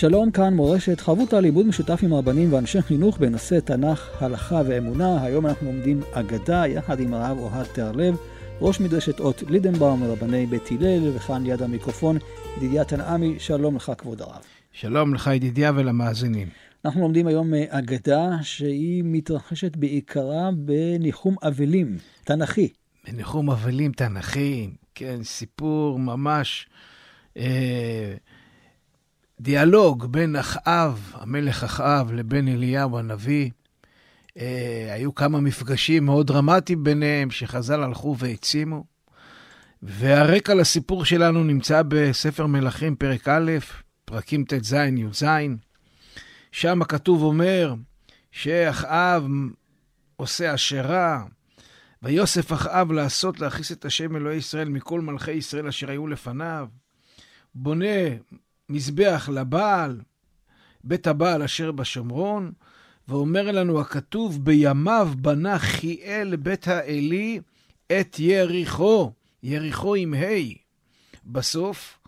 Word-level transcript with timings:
שלום, 0.00 0.30
כאן 0.30 0.54
מורשת, 0.54 1.00
חבותה 1.00 1.40
לימוד 1.40 1.66
משותף 1.66 2.00
עם 2.02 2.14
רבנים 2.14 2.52
ואנשי 2.52 2.82
חינוך 2.82 3.18
בנושא 3.18 3.60
תנ"ך, 3.60 4.22
הלכה 4.22 4.62
ואמונה. 4.68 5.24
היום 5.24 5.46
אנחנו 5.46 5.66
לומדים 5.66 6.00
אגדה 6.12 6.66
יחד 6.66 7.00
עם 7.00 7.14
הרב 7.14 7.38
אוהד 7.38 7.66
תיארלב, 7.66 8.16
ראש 8.60 8.80
מדרשת 8.80 9.20
אות 9.20 9.42
לידנבאום 9.48 10.00
מרבני 10.00 10.46
בית 10.46 10.70
הלל, 10.70 11.16
וכאן 11.16 11.42
ליד 11.42 11.62
המיקרופון 11.62 12.18
ידידיה 12.56 12.84
תנעמי, 12.84 13.38
שלום 13.38 13.76
לך 13.76 13.92
כבוד 13.98 14.22
הרב. 14.22 14.42
שלום 14.72 15.14
לך 15.14 15.30
ידידיה 15.34 15.72
ולמאזינים. 15.74 16.48
אנחנו 16.84 17.00
לומדים 17.00 17.26
היום 17.26 17.54
אה, 17.54 17.64
אגדה 17.68 18.28
שהיא 18.42 19.02
מתרחשת 19.06 19.76
בעיקרה 19.76 20.50
בניחום 20.56 21.36
אבלים, 21.42 21.96
תנכי. 22.24 22.68
בניחום 23.08 23.50
אבלים 23.50 23.92
תנכי, 23.92 24.70
כן, 24.94 25.18
סיפור 25.22 25.98
ממש... 25.98 26.66
אה, 27.36 28.14
דיאלוג 29.42 30.06
בין 30.12 30.36
אחאב, 30.36 31.12
המלך 31.14 31.64
אחאב, 31.64 32.12
לבין 32.12 32.48
אליהו 32.48 32.98
הנביא. 32.98 33.50
אה, 34.38 34.88
היו 34.94 35.14
כמה 35.14 35.40
מפגשים 35.40 36.04
מאוד 36.04 36.26
דרמטיים 36.26 36.84
ביניהם, 36.84 37.30
שחז"ל 37.30 37.82
הלכו 37.82 38.16
והעצימו. 38.18 38.84
והרקע 39.82 40.54
לסיפור 40.54 41.04
שלנו 41.04 41.44
נמצא 41.44 41.82
בספר 41.88 42.46
מלכים, 42.46 42.96
פרק 42.96 43.28
א', 43.28 43.52
פרקים 44.04 44.44
ט"ז, 44.44 44.72
י"ז. 44.72 45.24
שם 46.52 46.82
הכתוב 46.82 47.22
אומר 47.22 47.74
שאחאב 48.32 49.24
עושה 50.16 50.54
אשרה, 50.54 51.24
ויוסף 52.02 52.52
אחאב 52.52 52.92
לעשות 52.92 53.40
להכיס 53.40 53.72
את 53.72 53.84
השם 53.84 54.16
אלוהי 54.16 54.36
ישראל 54.36 54.68
מכל 54.68 55.00
מלכי 55.00 55.32
ישראל 55.32 55.68
אשר 55.68 55.90
היו 55.90 56.06
לפניו. 56.06 56.68
בונה 57.54 57.86
מזבח 58.70 59.28
לבעל, 59.32 60.00
בית 60.84 61.06
הבעל 61.06 61.42
אשר 61.42 61.72
בשומרון, 61.72 62.52
ואומר 63.08 63.50
לנו 63.50 63.80
הכתוב, 63.80 64.44
בימיו 64.44 65.10
בנה 65.16 65.58
חיאל 65.58 66.36
בית 66.36 66.68
האלי 66.68 67.40
את 68.00 68.18
יריחו, 68.18 69.12
יריחו 69.42 69.94
עם 69.94 70.14
ה'. 70.14 70.54
בסוף, 71.26 71.98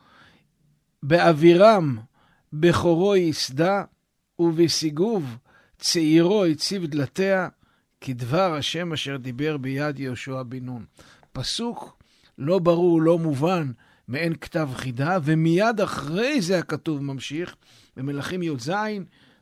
באווירם 1.02 1.98
בכורו 2.52 3.16
יסדה, 3.16 3.84
ובסיגוב 4.38 5.36
צעירו 5.78 6.44
הציב 6.44 6.86
דלתיה, 6.86 7.48
כדבר 8.00 8.54
השם 8.54 8.92
אשר 8.92 9.16
דיבר 9.16 9.56
ביד 9.56 10.00
יהושע 10.00 10.42
בן 10.42 10.64
נון. 10.64 10.84
פסוק 11.32 12.02
לא 12.38 12.58
ברור, 12.58 13.02
לא 13.02 13.18
מובן, 13.18 13.72
מעין 14.08 14.34
כתב 14.34 14.68
חידה, 14.74 15.18
ומיד 15.24 15.80
אחרי 15.80 16.40
זה 16.40 16.58
הכתוב 16.58 17.02
ממשיך, 17.02 17.56
במלכים 17.96 18.42
י"ז, 18.42 18.72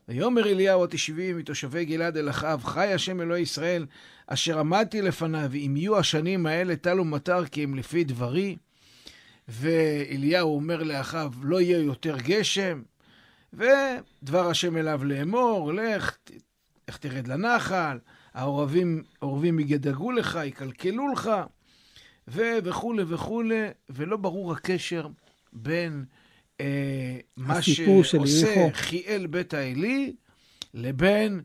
ויאמר 0.08 0.48
אליהו 0.48 0.84
התשבי 0.84 1.32
מתושבי 1.32 1.84
גלעד 1.84 2.16
אל 2.16 2.30
אחאב, 2.30 2.64
חי 2.64 2.92
השם 2.92 3.20
אלוהי 3.20 3.42
ישראל, 3.42 3.86
אשר 4.26 4.58
עמדתי 4.58 5.02
לפניו, 5.02 5.50
אם 5.54 5.74
יהיו 5.76 5.98
השנים 5.98 6.46
האלה 6.46 6.76
טל 6.76 7.00
ומטר 7.00 7.46
כי 7.46 7.62
הם 7.62 7.74
לפי 7.74 8.04
דברי. 8.04 8.56
ואליהו 9.48 10.54
אומר 10.54 10.82
לאחאב, 10.82 11.34
לא 11.42 11.60
יהיה 11.60 11.78
יותר 11.78 12.16
גשם, 12.18 12.82
ודבר 13.52 14.50
השם 14.50 14.76
אליו 14.76 15.04
לאמור, 15.04 15.72
לך, 15.72 16.16
איך 16.88 16.96
תרד 16.96 17.28
לנחל, 17.28 17.98
העורבים 18.34 19.58
יגדגו 19.58 20.12
לך, 20.12 20.38
יקלקלו 20.44 21.12
לך. 21.12 21.30
וכולי 22.30 23.02
וכולי, 23.06 23.66
ולא 23.90 24.16
ברור 24.16 24.52
הקשר 24.52 25.08
בין 25.52 26.04
אה, 26.60 27.18
מה 27.36 27.62
שעושה 27.62 28.68
חיאל 28.72 29.26
בית 29.26 29.54
האלי, 29.54 30.12
לבין 30.74 31.40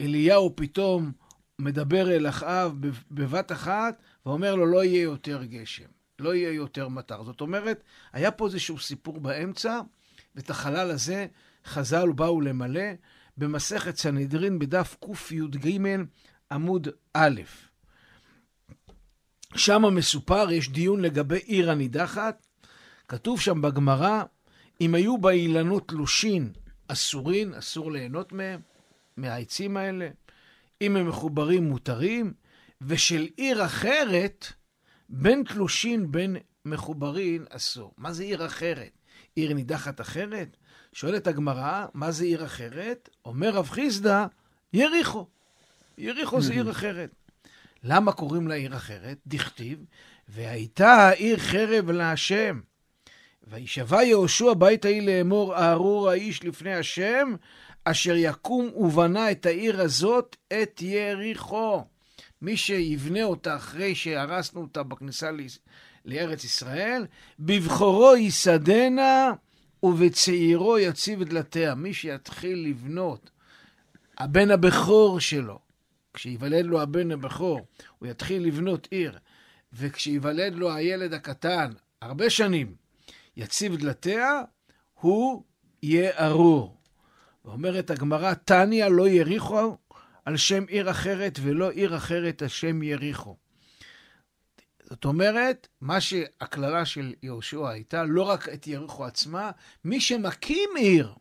אליהו 0.00 0.56
פתאום 0.56 1.12
מדבר 1.58 2.10
אל 2.10 2.28
אחאב 2.28 2.74
בבת 3.10 3.52
אחת, 3.52 4.02
ואומר 4.26 4.54
לו, 4.54 4.66
לא 4.66 4.84
יהיה 4.84 5.02
יותר 5.02 5.44
גשם, 5.44 5.84
לא 6.18 6.34
יהיה 6.34 6.52
יותר 6.52 6.88
מטר. 6.88 7.24
זאת 7.24 7.40
אומרת, 7.40 7.84
היה 8.12 8.30
פה 8.30 8.46
איזשהו 8.46 8.78
סיפור 8.78 9.20
באמצע, 9.20 9.80
ואת 10.34 10.50
החלל 10.50 10.90
הזה 10.90 11.26
חז"ל 11.66 12.12
באו 12.12 12.40
למלא 12.40 12.90
במסכת 13.36 13.96
סנהדרין 13.96 14.58
בדף 14.58 14.96
קי"ג 15.00 15.80
עמוד 16.50 16.88
א'. 17.14 17.40
שם 19.54 19.82
מסופר, 19.94 20.50
יש 20.50 20.68
דיון 20.68 21.00
לגבי 21.00 21.38
עיר 21.38 21.70
הנידחת. 21.70 22.46
כתוב 23.08 23.40
שם 23.40 23.62
בגמרא, 23.62 24.22
אם 24.80 24.94
היו 24.94 25.18
באילנות 25.18 25.88
תלושין 25.88 26.52
אסורין, 26.88 27.54
אסור 27.54 27.92
ליהנות 27.92 28.32
מהם, 28.32 28.60
מהעצים 29.16 29.76
האלה. 29.76 30.08
אם 30.82 30.96
הם 30.96 31.08
מחוברים 31.08 31.64
מותרים, 31.64 32.32
ושל 32.80 33.28
עיר 33.36 33.64
אחרת, 33.64 34.46
בין 35.08 35.44
תלושין 35.44 36.12
בין 36.12 36.36
מחוברין 36.64 37.44
אסור. 37.50 37.94
מה 37.96 38.12
זה 38.12 38.22
עיר 38.22 38.46
אחרת? 38.46 38.90
עיר 39.36 39.54
נידחת 39.54 40.00
אחרת? 40.00 40.56
שואלת 40.92 41.26
הגמרא, 41.26 41.86
מה 41.94 42.10
זה 42.10 42.24
עיר 42.24 42.44
אחרת? 42.44 43.08
אומר 43.24 43.50
רב 43.50 43.68
חיסדא, 43.70 44.26
יריחו. 44.72 45.26
יריחו 45.98 46.40
זה 46.40 46.52
עיר 46.52 46.70
אחרת. 46.70 47.10
למה 47.84 48.12
קוראים 48.12 48.48
לה 48.48 48.54
עיר 48.54 48.76
אחרת? 48.76 49.18
דכתיב, 49.26 49.84
והייתה 50.28 50.92
העיר 50.92 51.38
חרב 51.38 51.90
להשם. 51.90 52.60
וישבע 53.46 54.02
יהושע 54.02 54.52
בית 54.54 54.84
ההיא 54.84 55.02
לאמור, 55.02 55.56
ארור 55.56 56.10
האיש 56.10 56.44
לפני 56.44 56.74
השם, 56.74 57.34
אשר 57.84 58.14
יקום 58.16 58.70
ובנה 58.76 59.30
את 59.30 59.46
העיר 59.46 59.80
הזאת, 59.80 60.36
את 60.62 60.82
יריחו. 60.82 61.84
מי 62.42 62.56
שיבנה 62.56 63.22
אותה 63.22 63.56
אחרי 63.56 63.94
שהרסנו 63.94 64.60
אותה 64.60 64.82
בכניסה 64.82 65.30
לארץ 66.04 66.44
ישראל, 66.44 67.06
בבחורו 67.38 68.16
יסדנה 68.16 69.32
ובצעירו 69.82 70.78
יציב 70.78 71.22
דלתיה. 71.22 71.74
מי 71.74 71.94
שיתחיל 71.94 72.66
לבנות, 72.68 73.30
הבן 74.18 74.50
הבכור 74.50 75.20
שלו, 75.20 75.58
כשייוולד 76.14 76.64
לו 76.64 76.80
הבן 76.80 77.10
הבכור, 77.10 77.66
הוא 77.98 78.08
יתחיל 78.08 78.46
לבנות 78.46 78.88
עיר, 78.90 79.18
וכשייוולד 79.72 80.54
לו 80.54 80.72
הילד 80.72 81.12
הקטן, 81.12 81.70
הרבה 82.02 82.30
שנים, 82.30 82.74
יציב 83.36 83.76
דלתיה, 83.76 84.42
הוא 84.94 85.42
יהיה 85.82 86.26
ארור. 86.26 86.76
ואומרת 87.44 87.90
הגמרא, 87.90 88.34
תניא 88.34 88.86
לא 88.86 89.08
יריחו 89.08 89.76
על 90.24 90.36
שם 90.36 90.64
עיר 90.68 90.90
אחרת, 90.90 91.38
ולא 91.42 91.70
עיר 91.70 91.96
אחרת 91.96 92.42
על 92.42 92.48
שם 92.48 92.82
יריחו. 92.82 93.36
זאת 94.82 95.04
אומרת, 95.04 95.68
מה 95.80 96.00
שהקללה 96.00 96.84
של 96.84 97.14
יהושע 97.22 97.68
הייתה, 97.68 98.04
לא 98.04 98.22
רק 98.22 98.48
את 98.48 98.66
יריחו 98.66 99.04
עצמה, 99.04 99.50
מי 99.84 100.00
שמקים 100.00 100.70
עיר 100.76 101.14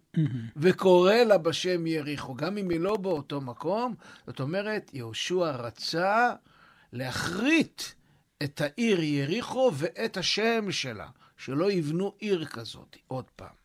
וקורא 0.58 1.14
לה 1.14 1.38
בשם 1.38 1.88
יריחו, 1.88 2.36
גם 2.36 2.58
אם 2.58 2.70
היא 2.70 2.80
לא 2.80 2.98
באותו 2.98 3.42
מקום, 3.42 3.96
זאת 4.28 4.40
אומרת, 4.40 4.92
יהושע 4.94 5.52
רצה 5.52 6.34
להכרית 6.94 7.96
את 8.44 8.62
העיר 8.62 9.04
יריחו 9.04 9.72
ואת 9.74 10.18
השם 10.18 10.72
שלה, 10.72 11.08
שלא 11.38 11.72
יבנו 11.72 12.14
עיר 12.20 12.46
כזאת, 12.46 12.98
עוד 13.08 13.26
פעם. 13.36 13.56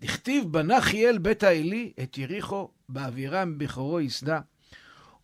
דכתיב, 0.00 0.44
בנה 0.44 0.80
חיאל 0.80 1.18
בית 1.18 1.42
האלי 1.42 1.92
את 2.02 2.18
יריחו, 2.18 2.70
באווירם 2.88 3.58
בכורו 3.58 4.00
יסדה, 4.00 4.40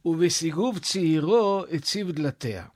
ובסיגוב 0.04 0.78
צעירו 0.78 1.64
הציב 1.72 2.10
דלתיה. 2.10 2.66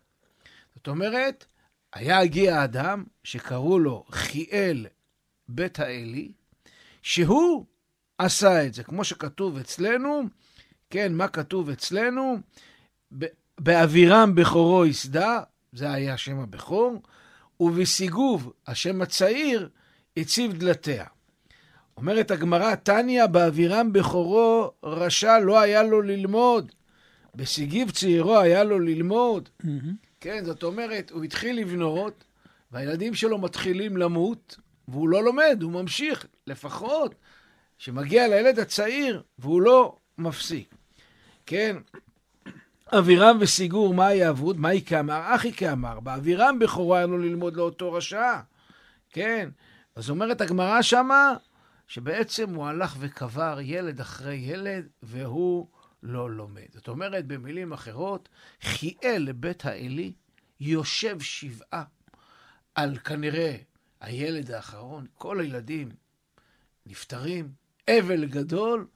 זאת 0.74 0.88
אומרת, 0.88 1.44
היה 1.92 2.18
הגיע 2.18 2.64
אדם 2.64 3.04
שקראו 3.24 3.78
לו 3.78 4.04
חיאל 4.10 4.86
בית 5.48 5.78
האלי, 5.80 6.32
שהוא 7.02 7.66
עשה 8.18 8.66
את 8.66 8.74
זה, 8.74 8.82
כמו 8.82 9.04
שכתוב 9.04 9.58
אצלנו, 9.58 10.22
כן, 10.90 11.14
מה 11.14 11.28
כתוב 11.28 11.70
אצלנו? 11.70 12.38
באווירם 13.58 14.34
בכורו 14.34 14.86
יסדה, 14.86 15.40
זה 15.72 15.92
היה 15.92 16.14
השם 16.14 16.38
הבכור, 16.38 17.02
ובסיגוב, 17.60 18.52
השם 18.66 19.02
הצעיר, 19.02 19.68
הציב 20.16 20.52
דלתיה. 20.52 21.04
אומרת 21.96 22.30
הגמרא, 22.30 22.74
תניא 22.74 23.26
באבירם 23.26 23.92
בכורו 23.92 24.70
רשע 24.82 25.38
לא 25.38 25.60
היה 25.60 25.82
לו 25.82 26.02
ללמוד, 26.02 26.72
בסיגיב 27.34 27.90
צעירו 27.90 28.38
היה 28.38 28.64
לו 28.64 28.78
ללמוד. 28.78 29.48
כן, 30.20 30.44
זאת 30.44 30.62
אומרת, 30.62 31.10
הוא 31.10 31.24
התחיל 31.24 31.56
לבנות, 31.60 32.24
והילדים 32.72 33.14
שלו 33.14 33.38
מתחילים 33.38 33.96
למות, 33.96 34.56
והוא 34.88 35.08
לא 35.08 35.24
לומד, 35.24 35.58
הוא 35.62 35.72
ממשיך, 35.72 36.26
לפחות 36.46 37.14
שמגיע 37.78 38.28
לילד 38.28 38.58
הצעיר, 38.58 39.22
והוא 39.38 39.62
לא 39.62 39.96
מפסיק. 40.18 40.74
כן, 41.46 41.76
אבירם 42.98 43.36
וסיגור, 43.40 43.94
מה 43.94 44.14
יעבוד? 44.14 44.60
מהי 44.60 44.82
כאמר? 44.84 45.34
אחי 45.34 45.52
כאמר. 45.52 46.00
באבירם 46.00 46.58
בכורו 46.58 46.96
היה 46.96 47.06
לו 47.06 47.18
ללמוד 47.18 47.56
לאותו 47.56 47.92
רשע. 47.92 48.40
כן, 49.10 49.48
אז 49.96 50.10
אומרת 50.10 50.40
הגמרא 50.40 50.82
שמה, 50.82 51.34
שבעצם 51.88 52.54
הוא 52.54 52.66
הלך 52.66 52.96
וקבר 52.98 53.58
ילד 53.62 54.00
אחרי 54.00 54.34
ילד, 54.34 54.88
והוא 55.02 55.66
לא 56.02 56.30
לומד. 56.30 56.66
זאת 56.74 56.88
אומרת, 56.88 57.26
במילים 57.26 57.72
אחרות, 57.72 58.28
חיאל 58.62 59.22
לבית 59.22 59.64
האלי, 59.64 60.12
יושב 60.60 61.20
שבעה 61.20 61.84
על 62.74 62.98
כנראה 62.98 63.56
הילד 64.00 64.50
האחרון, 64.50 65.06
כל 65.14 65.40
הילדים 65.40 65.88
נפטרים, 66.86 67.52
אבל 67.88 68.24
גדול, 68.24 68.86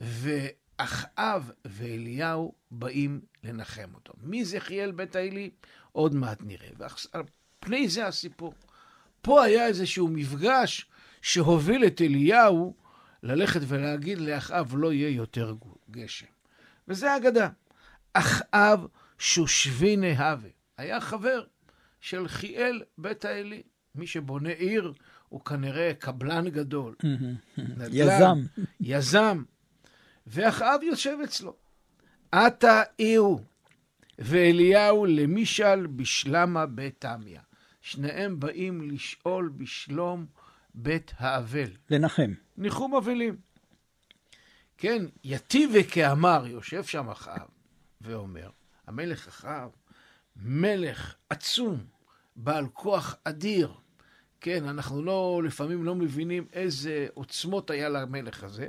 ואחאב 0.00 1.50
ואליהו 1.64 2.54
באים 2.70 3.20
לנחם 3.44 3.94
אותו. 3.94 4.12
מי 4.22 4.44
זה 4.44 4.60
חיאל 4.60 4.90
בית 4.90 5.16
האלי? 5.16 5.50
עוד 5.92 6.14
מעט 6.14 6.38
נראה. 6.42 6.68
ועל 6.78 7.22
פני 7.60 7.88
זה 7.88 8.06
הסיפור. 8.06 8.54
פה 9.22 9.44
היה 9.44 9.66
איזשהו 9.66 10.08
מפגש 10.08 10.86
שהוביל 11.22 11.86
את 11.86 12.00
אליהו 12.00 12.74
ללכת 13.22 13.60
ולהגיד 13.66 14.18
לאחאב 14.18 14.74
לא 14.76 14.92
יהיה 14.92 15.08
יותר 15.08 15.54
גשם. 15.90 16.26
וזה 16.88 17.16
אגדה. 17.16 17.48
אחאב 18.12 18.86
שושבי 19.18 19.96
נהווה. 19.96 20.50
היה 20.76 21.00
חבר 21.00 21.44
של 22.00 22.28
חיאל 22.28 22.82
בית 22.98 23.24
האלי. 23.24 23.62
מי 23.94 24.06
שבונה 24.06 24.50
עיר 24.50 24.92
הוא 25.28 25.40
כנראה 25.44 25.92
קבלן 25.98 26.48
גדול. 26.48 26.94
נדל"ן, 27.58 27.88
יזם. 27.92 28.38
יזם. 28.80 29.42
ואחאב 30.26 30.82
יושב 30.82 31.18
אצלו. 31.24 31.56
עתה 32.32 32.82
איהו 32.98 33.40
ואליהו 34.18 35.06
למישל 35.06 35.86
בשלמה 35.86 36.66
בית 36.66 36.94
תמיה. 36.98 37.40
שניהם 37.80 38.40
באים 38.40 38.90
לשאול 38.90 39.52
בשלום 39.56 40.26
בית 40.74 41.12
האבל. 41.16 41.70
לנחם. 41.90 42.32
ניחום 42.56 42.94
אבלים. 42.94 43.36
כן, 44.78 45.04
יתיבה 45.24 45.82
כאמר, 45.82 46.46
יושב 46.46 46.84
שם 46.84 47.08
אחאב 47.08 47.48
ואומר, 48.00 48.50
המלך 48.86 49.28
אחאב, 49.28 49.70
מלך 50.36 51.14
עצום, 51.30 51.84
בעל 52.36 52.66
כוח 52.72 53.16
אדיר. 53.24 53.74
כן, 54.40 54.64
אנחנו 54.64 55.02
לא, 55.02 55.42
לפעמים 55.44 55.84
לא 55.84 55.94
מבינים 55.94 56.46
איזה 56.52 57.06
עוצמות 57.14 57.70
היה 57.70 57.88
למלך 57.88 58.44
הזה. 58.44 58.66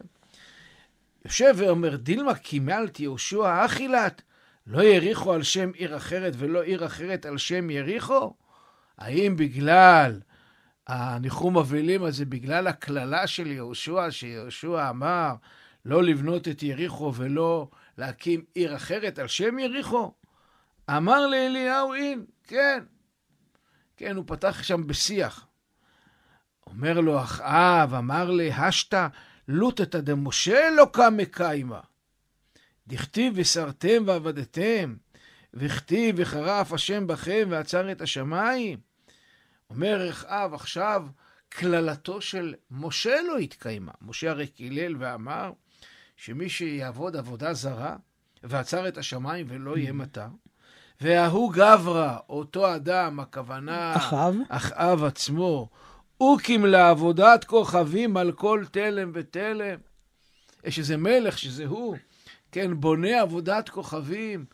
יושב 1.26 1.54
ואומר, 1.58 1.96
דילמה 1.96 2.36
קימלת 2.36 3.00
יהושע 3.00 3.66
אכילת, 3.66 4.22
לא 4.68 4.84
יריחו 4.84 5.34
על 5.34 5.44
שם 5.44 5.72
עיר 5.76 5.98
אחרת 5.98 6.34
ולא 6.38 6.64
עיר 6.64 6.86
אחרת 6.86 7.26
על 7.26 7.38
שם 7.38 7.70
יריחו? 7.70 8.34
האם 8.98 9.36
בגלל 9.36 10.20
הניחום 10.88 11.58
אבלים 11.58 12.04
הזה, 12.04 12.26
בגלל 12.26 12.68
הקללה 12.68 13.28
של 13.28 13.48
יהושע, 13.48 14.12
שיהושע 14.12 14.90
אמר 14.90 15.34
לא 15.86 16.04
לבנות 16.04 16.48
את 16.48 16.64
יריחו 16.64 17.14
ולא 17.16 17.68
להקים 17.98 18.44
עיר 18.54 18.76
אחרת 18.76 19.20
על 19.20 19.28
שם 19.28 19.60
יריחו? 19.60 20.14
אמר 20.90 21.28
לאליהו 21.28 21.94
אין, 21.94 22.26
כן. 22.44 22.84
כן, 23.98 24.16
הוא 24.16 24.24
פתח 24.28 24.64
שם 24.64 24.88
בשיח. 24.88 25.49
אומר 26.70 27.00
לו 27.00 27.22
אחאב, 27.22 27.94
אמר 27.94 28.32
להשתא 28.32 29.08
לוטתא 29.48 30.00
דמשה 30.00 30.70
לא 30.78 30.88
קמא 30.94 31.24
קיימא. 31.24 31.80
דכתיב 32.88 33.34
וסרתם 33.36 34.04
ועבדתם, 34.06 34.96
וכתיב 35.54 36.16
וחרף 36.18 36.74
השם 36.74 37.08
בכם 37.08 37.48
ועצר 37.50 37.92
את 37.92 38.02
השמיים. 38.02 38.80
אומר 39.70 40.10
אחאב, 40.10 40.54
עכשיו 40.54 41.08
קללתו 41.50 42.22
של 42.22 42.54
משה 42.72 43.22
לא 43.28 43.38
התקיימה. 43.38 43.92
משה 44.02 44.30
הרי 44.30 44.48
קילל 44.48 44.96
ואמר 45.00 45.52
שמי 46.18 46.50
שיעבוד 46.50 47.16
עבודה 47.16 47.54
זרה 47.54 47.96
ועצר 48.44 48.88
את 48.88 48.98
השמיים 48.98 49.46
ולא 49.50 49.78
יהיה 49.78 49.94
מטר, 49.94 50.28
וההוא 51.02 51.54
גברא, 51.54 52.18
אותו 52.30 52.76
אדם, 52.76 53.20
הכוונה... 53.20 53.96
אחאב? 53.96 54.36
אחאב 54.50 55.04
עצמו, 55.04 55.70
אוקים 56.20 56.66
לעבודת 56.66 57.44
כוכבים 57.44 58.18
על 58.18 58.32
כל 58.32 58.64
תלם 58.72 59.12
ותלם. 59.14 59.80
יש 60.64 60.80
איזה 60.80 60.98
מלך 60.98 61.38
שזה 61.38 61.66
הוא, 61.66 61.96
כן, 62.52 62.80
בונה 62.80 63.22
עבודת 63.22 63.70
כוכבים 63.70 64.46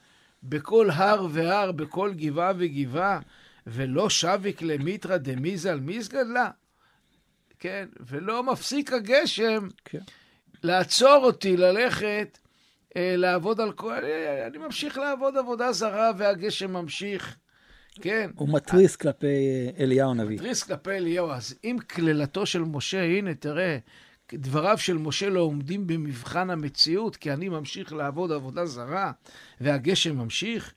בכל 0.44 0.89
הר 0.89 1.27
והר, 1.31 1.71
בכל 1.71 2.13
גבעה 2.13 2.51
וגבעה, 2.57 3.19
ולא 3.67 4.09
שביק 4.09 4.62
למיתרא 4.62 5.17
דמיזל 5.17 5.79
מיסגדלה, 5.79 6.50
כן, 7.59 7.88
ולא 8.00 8.44
מפסיק 8.44 8.94
הגשם 8.94 9.67
כן. 9.85 10.00
לעצור 10.63 11.19
אותי 11.23 11.57
ללכת 11.57 12.38
אה, 12.97 13.15
לעבוד 13.17 13.62
על 13.62 13.71
כל... 13.71 14.03
אה, 14.03 14.47
אני 14.47 14.57
ממשיך 14.57 14.97
לעבוד 14.97 15.38
עבודה 15.38 15.71
זרה 15.71 16.12
והגשם 16.17 16.73
ממשיך, 16.73 17.38
כן. 18.01 18.31
הוא 18.36 18.50
מתריס 18.53 18.95
כלפי 18.95 19.27
אה, 19.27 19.83
אליהו 19.83 20.12
הנביא. 20.12 20.36
מתריס 20.36 20.63
כלפי 20.63 20.92
אליהו. 20.92 21.31
אז 21.31 21.56
אם 21.63 21.77
קללתו 21.88 22.45
של 22.45 22.62
משה, 22.62 23.03
הנה, 23.03 23.33
תראה, 23.33 23.77
דבריו 24.33 24.77
של 24.77 24.97
משה 24.97 25.30
לא 25.30 25.39
עומדים 25.39 25.88
במבחן 25.88 26.50
המציאות, 26.50 27.15
כי 27.15 27.33
אני 27.33 27.50
ממשיך 27.50 27.94
לעבוד 27.94 28.31
עבודה 28.31 28.65
זרה, 28.65 29.12
והגשם 29.62 30.18
ממשיך. 30.18 30.74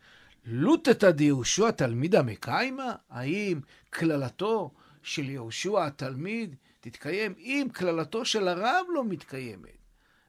לוטתא 0.47 1.11
דיהושע 1.11 1.71
תלמידא 1.71 2.23
מקיימא? 2.23 2.93
האם 3.11 3.61
קללתו 3.91 4.71
של 5.03 5.31
יהושע 5.31 5.87
התלמיד 5.87 6.55
תתקיים 6.81 7.35
אם 7.39 7.67
קללתו 7.73 8.25
של 8.25 8.49
הרב 8.49 8.87
לא 8.95 9.05
מתקיימת? 9.05 9.79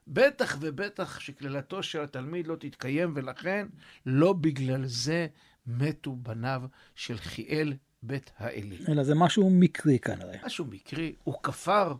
בטח 0.08 0.56
ובטח 0.60 1.20
שקללתו 1.20 1.82
של 1.82 2.00
התלמיד 2.00 2.46
לא 2.46 2.56
תתקיים, 2.56 3.12
ולכן 3.14 3.66
לא 4.06 4.32
בגלל 4.32 4.86
זה 4.86 5.26
מתו 5.66 6.16
בניו 6.16 6.62
של 6.94 7.18
חיאל 7.18 7.74
בית 8.02 8.30
האלי. 8.38 8.78
אלא 8.88 9.02
זה 9.04 9.14
משהו 9.14 9.50
מקרי 9.50 9.98
כנראה. 9.98 10.38
משהו 10.46 10.64
מקרי, 10.64 11.14
הוא 11.24 11.34
כפר 11.42 11.94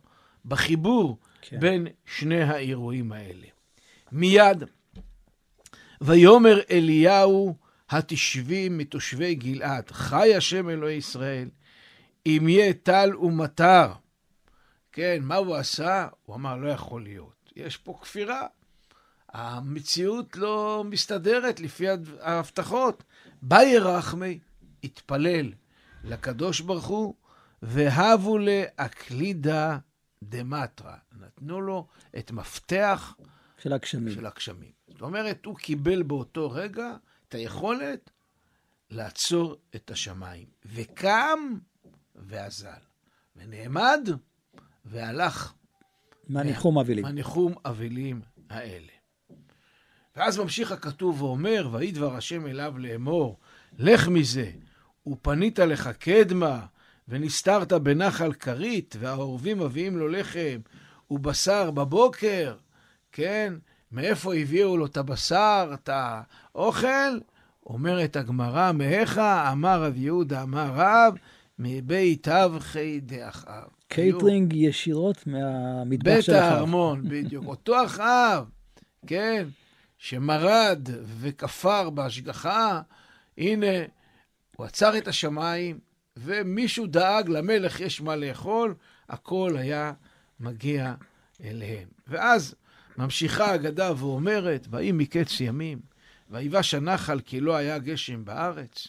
בחיבור 0.45 1.19
כן. 1.43 1.61
בין 1.61 1.87
שני 2.05 2.43
האירועים 2.43 3.13
האלה. 3.13 3.47
מיד, 4.13 4.65
ויאמר 6.01 6.61
אליהו 6.71 7.57
התשבי 7.91 8.69
מתושבי 8.69 9.35
גלעד, 9.35 9.91
חי 9.91 10.35
השם 10.35 10.71
אלוהי 10.71 10.97
ישראל, 10.97 11.49
אם 12.27 12.47
יהיה 12.49 12.73
טל 12.73 13.17
ומטר. 13.17 13.93
כן, 14.93 15.19
מה 15.23 15.37
הוא 15.37 15.57
עשה? 15.57 16.09
הוא 16.23 16.37
אמר, 16.37 16.57
לא 16.57 16.69
יכול 16.69 17.03
להיות. 17.03 17.53
יש 17.57 17.77
פה 17.77 17.99
כפירה. 18.03 18.47
המציאות 19.29 20.37
לא 20.37 20.85
מסתדרת 20.87 21.61
לפי 21.61 21.87
ההבטחות. 22.21 23.03
באי 23.43 23.79
רחמי, 23.79 24.39
התפלל 24.85 25.53
לקדוש 26.05 26.61
ברוך 26.61 26.87
הוא, 26.87 27.15
והבו 27.63 28.39
לאקלידה 28.39 29.79
דמטרה. 30.25 30.97
נתנו 31.21 31.61
לו 31.61 31.87
את 32.19 32.31
מפתח 32.31 33.15
של 33.59 33.73
הגשמים. 33.73 34.15
של 34.15 34.27
הגשמים. 34.27 34.73
זאת 34.89 35.03
אומרת, 35.03 35.45
הוא 35.45 35.57
קיבל 35.57 36.03
באותו 36.03 36.51
רגע 36.51 36.97
את 37.29 37.35
היכולת 37.35 38.11
לעצור 38.91 39.57
את 39.77 39.91
השמיים. 39.91 40.47
וקם 40.67 41.39
ואזל, 42.17 42.81
ונעמד 43.37 44.09
והלך 44.85 45.53
מהניחום 46.29 46.79
אבלים. 46.79 47.03
מהניחום 47.05 47.55
אבלים 47.65 48.21
האלה. 48.51 48.93
ואז 50.17 50.39
ממשיך 50.39 50.73
הכתוב 50.73 51.23
ואומר, 51.23 51.69
ויהי 51.73 51.93
דבר 51.93 52.17
השם 52.17 52.47
אליו 52.47 52.79
לאמור, 52.79 53.39
לך 53.79 54.09
מזה, 54.09 54.51
ופנית 55.07 55.59
לך 55.59 55.89
קדמה, 55.89 56.61
ונסתרת 57.09 57.73
בנחל 57.73 58.33
כרית, 58.33 58.97
והעורבים 58.99 59.59
מביאים 59.59 59.99
לו 59.99 60.09
לחם 60.09 60.59
ובשר 61.11 61.71
בבוקר, 61.71 62.55
כן? 63.13 63.55
מאיפה 63.93 64.35
הביאו 64.35 64.77
לו 64.77 64.87
את 64.87 64.97
הבשר, 64.97 65.71
את 65.75 65.91
האוכל? 65.93 67.19
אומרת 67.67 68.17
הגמרא, 68.17 68.73
מהיכא 68.73 69.53
אמר 69.53 69.83
רב 69.83 69.97
יהודה 69.97 70.43
אמר 70.43 70.71
רב, 70.75 71.15
מבי 71.59 72.29
טבחי 72.29 73.01
דאחאב. 73.01 73.69
קייטרינג 73.89 74.53
ישירות 74.53 75.27
מהמטבח 75.27 76.05
בית 76.05 76.25
של 76.25 76.33
אחאב. 76.33 76.43
הארמון, 76.43 77.03
בדיוק. 77.09 77.47
אותו 77.47 77.85
אחאב, 77.85 78.45
כן, 79.07 79.47
שמרד 80.03 80.89
וכפר 81.21 81.91
בהשגחה, 81.91 82.81
הנה, 83.39 83.67
הוא 84.57 84.67
עצר 84.67 84.99
את 84.99 85.09
השמיים, 85.09 85.79
ומישהו 86.17 86.87
דאג, 86.87 87.29
למלך 87.29 87.81
יש 87.81 88.01
מה 88.01 88.17
לאכול, 88.17 88.75
הכל 89.09 89.57
היה 89.59 89.93
מגיע 90.41 90.95
אליהם. 91.45 91.89
ואז 92.09 92.55
ממשיכה 92.99 93.47
האגדה 93.47 93.93
ואומרת, 93.97 94.67
ויהי 94.71 94.93
מקץ 94.93 95.41
ימים, 95.41 95.81
ויבש 96.31 96.75
הנחל 96.75 97.21
כי 97.21 97.41
לא 97.41 97.57
היה 97.57 97.79
גשם 97.79 98.25
בארץ. 98.25 98.89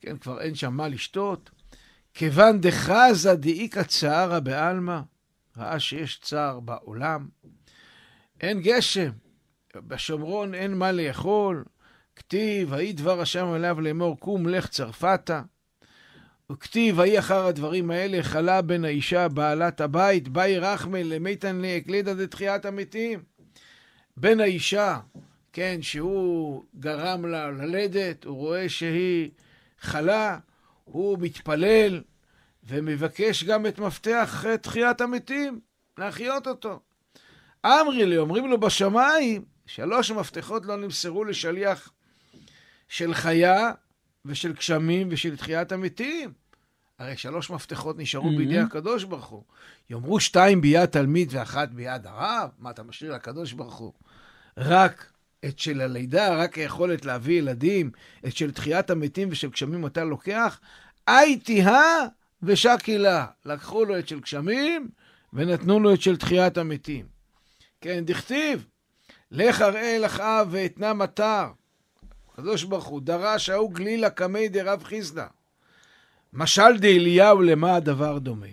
כן, 0.00 0.18
כבר 0.18 0.40
אין 0.40 0.54
שם 0.54 0.74
מה 0.74 0.88
לשתות. 0.88 1.50
כיוון 2.14 2.60
דחזה 2.60 3.34
דאיכא 3.34 3.82
צערא 3.82 4.40
בעלמא, 4.40 5.00
ראה 5.56 5.80
שיש 5.80 6.20
צער 6.20 6.60
בעולם. 6.60 7.28
אין 8.40 8.60
גשם, 8.60 9.10
בשומרון 9.76 10.54
אין 10.54 10.74
מה 10.74 10.92
לאכול. 10.92 11.64
כתיב, 12.16 12.72
ויהי 12.72 12.92
דבר 12.92 13.20
השם 13.20 13.54
אליו 13.54 13.80
לאמור, 13.80 14.20
קום 14.20 14.48
לך 14.48 14.66
צרפתה. 14.66 15.42
וכתיב, 16.52 16.98
ויהי 16.98 17.18
אחר 17.18 17.46
הדברים 17.46 17.90
האלה, 17.90 18.22
חלה 18.22 18.62
בן 18.62 18.84
האישה 18.84 19.28
בעלת 19.28 19.80
הבית, 19.80 20.28
באי 20.28 20.58
רחמל 20.58 21.02
למיתן 21.02 21.56
לאקלידא 21.56 22.14
דתחיית 22.14 22.64
המתים. 22.64 23.22
בן 24.16 24.40
האישה, 24.40 24.98
כן, 25.52 25.78
שהוא 25.82 26.64
גרם 26.78 27.26
לה 27.26 27.50
ללדת, 27.50 28.24
הוא 28.24 28.36
רואה 28.36 28.68
שהיא 28.68 29.30
חלה, 29.80 30.38
הוא 30.84 31.18
מתפלל 31.20 32.02
ומבקש 32.64 33.44
גם 33.44 33.66
את 33.66 33.78
מפתח 33.78 34.44
תחיית 34.62 35.00
המתים, 35.00 35.60
להחיות 35.98 36.46
אותו. 36.46 36.80
אמרי 37.66 38.06
לי, 38.06 38.18
אומרים 38.18 38.50
לו 38.50 38.60
בשמיים, 38.60 39.51
שלוש 39.74 40.10
מפתחות 40.10 40.66
לא 40.66 40.76
נמסרו 40.76 41.24
לשליח 41.24 41.92
של 42.88 43.14
חיה 43.14 43.72
ושל 44.24 44.52
גשמים 44.52 45.08
ושל 45.10 45.36
תחיית 45.36 45.72
המתים. 45.72 46.32
הרי 46.98 47.16
שלוש 47.16 47.50
מפתחות 47.50 47.98
נשארו 47.98 48.28
Mhm. 48.30 48.36
בידי 48.36 48.58
הקדוש 48.58 49.04
ברוך 49.04 49.26
הוא. 49.26 49.42
יאמרו 49.90 50.20
שתיים 50.20 50.60
ביד 50.60 50.86
תלמיד 50.86 51.28
ואחת 51.30 51.68
ביד 51.68 52.06
הרב? 52.06 52.50
מה, 52.58 52.70
אתה 52.70 52.82
משאיר 52.82 53.14
לקדוש 53.14 53.52
ברוך 53.52 53.74
הוא? 53.74 53.92
רק 54.56 55.12
את 55.44 55.58
של 55.58 55.80
הלידה, 55.80 56.36
רק 56.36 56.58
היכולת 56.58 57.04
להביא 57.04 57.38
ילדים, 57.38 57.90
את 58.26 58.36
של 58.36 58.52
תחיית 58.52 58.90
המתים 58.90 59.28
ושל 59.30 59.48
גשמים 59.48 59.86
אתה 59.86 60.04
לוקח? 60.04 60.60
הייתי 61.06 61.62
הא 61.62 62.06
ושקי 62.42 62.98
לה. 62.98 63.26
לקחו 63.44 63.84
לו 63.84 63.98
את 63.98 64.08
של 64.08 64.20
גשמים 64.20 64.88
ונתנו 65.32 65.80
לו 65.80 65.94
את 65.94 66.02
של 66.02 66.16
תחיית 66.16 66.58
המתים. 66.58 67.06
כן, 67.80 68.04
דכתיב, 68.04 68.66
לך 69.34 69.62
אראה 69.62 69.98
לך 69.98 70.20
אב 70.20 70.48
ואתנה 70.50 70.94
מטר. 70.94 71.46
הקדוש 72.32 72.64
ברוך 72.64 72.84
הוא 72.84 73.00
דרש 73.00 73.48
ההוא 73.48 73.72
גלילה 73.72 74.10
קמי 74.10 74.48
דרב 74.48 74.84
חיסדא. 74.84 75.26
משל 76.32 76.78
דאליהו 76.78 77.42
למה 77.42 77.76
הדבר 77.76 78.18
דומה? 78.18 78.46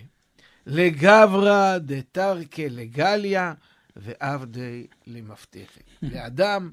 לגברא 0.66 1.78
דתרקה 1.78 2.62
לגליה 2.70 3.54
ועבדי 3.96 4.86
למפתחת. 5.06 5.82
לאדם 6.02 6.70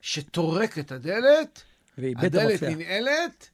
שטורק 0.00 0.78
את 0.78 0.92
הדלת, 0.92 1.62
הדלת. 1.98 2.62
ננעלת, 2.62 3.50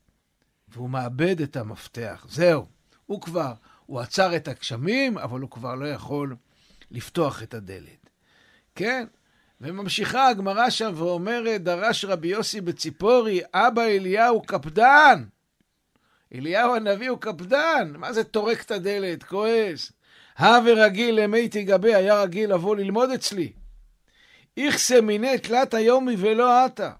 והוא 0.69 0.91
מאבד 0.91 1.41
את 1.41 1.57
המפתח. 1.57 2.27
זהו. 2.29 2.67
הוא 3.07 3.21
כבר, 3.21 3.53
הוא 3.87 4.01
עצר 4.01 4.37
את 4.37 4.49
הגשמים, 4.49 5.19
אבל 5.19 5.41
הוא 5.41 5.51
כבר 5.51 5.75
לא 5.75 5.87
יכול 5.87 6.37
לפתוח 6.91 7.43
את 7.43 7.55
הדלת. 7.55 8.11
כן? 8.75 9.07
וממשיכה 9.65 10.29
הגמרא 10.29 10.71
שם 10.71 10.93
ואומרת, 10.95 11.63
דרש 11.63 12.05
רבי 12.05 12.29
יוסי 12.29 12.61
בציפורי, 12.61 13.41
אבא 13.55 13.83
אליהו 13.83 14.43
קפדן. 14.43 15.25
אליהו 16.35 16.75
הנביא 16.75 17.11
הוא 17.11 17.19
קפדן. 17.19 17.93
מה 17.97 18.13
זה 18.13 18.25
טורק 18.25 18.63
את 18.63 18.71
הדלת, 18.71 19.23
כועס? 19.23 19.93
הווה 20.39 20.73
רגיל 20.87 21.21
למי 21.21 21.49
תגבה, 21.49 21.97
היה 21.97 22.23
רגיל 22.23 22.55
לבוא 22.55 22.77
ללמוד 22.77 23.11
אצלי. 23.11 23.53
איכסה 24.57 25.01
מיני 25.01 25.39
תלת 25.39 25.75
היומי 25.75 26.15
ולא 26.19 26.65
עתה. 26.65 26.93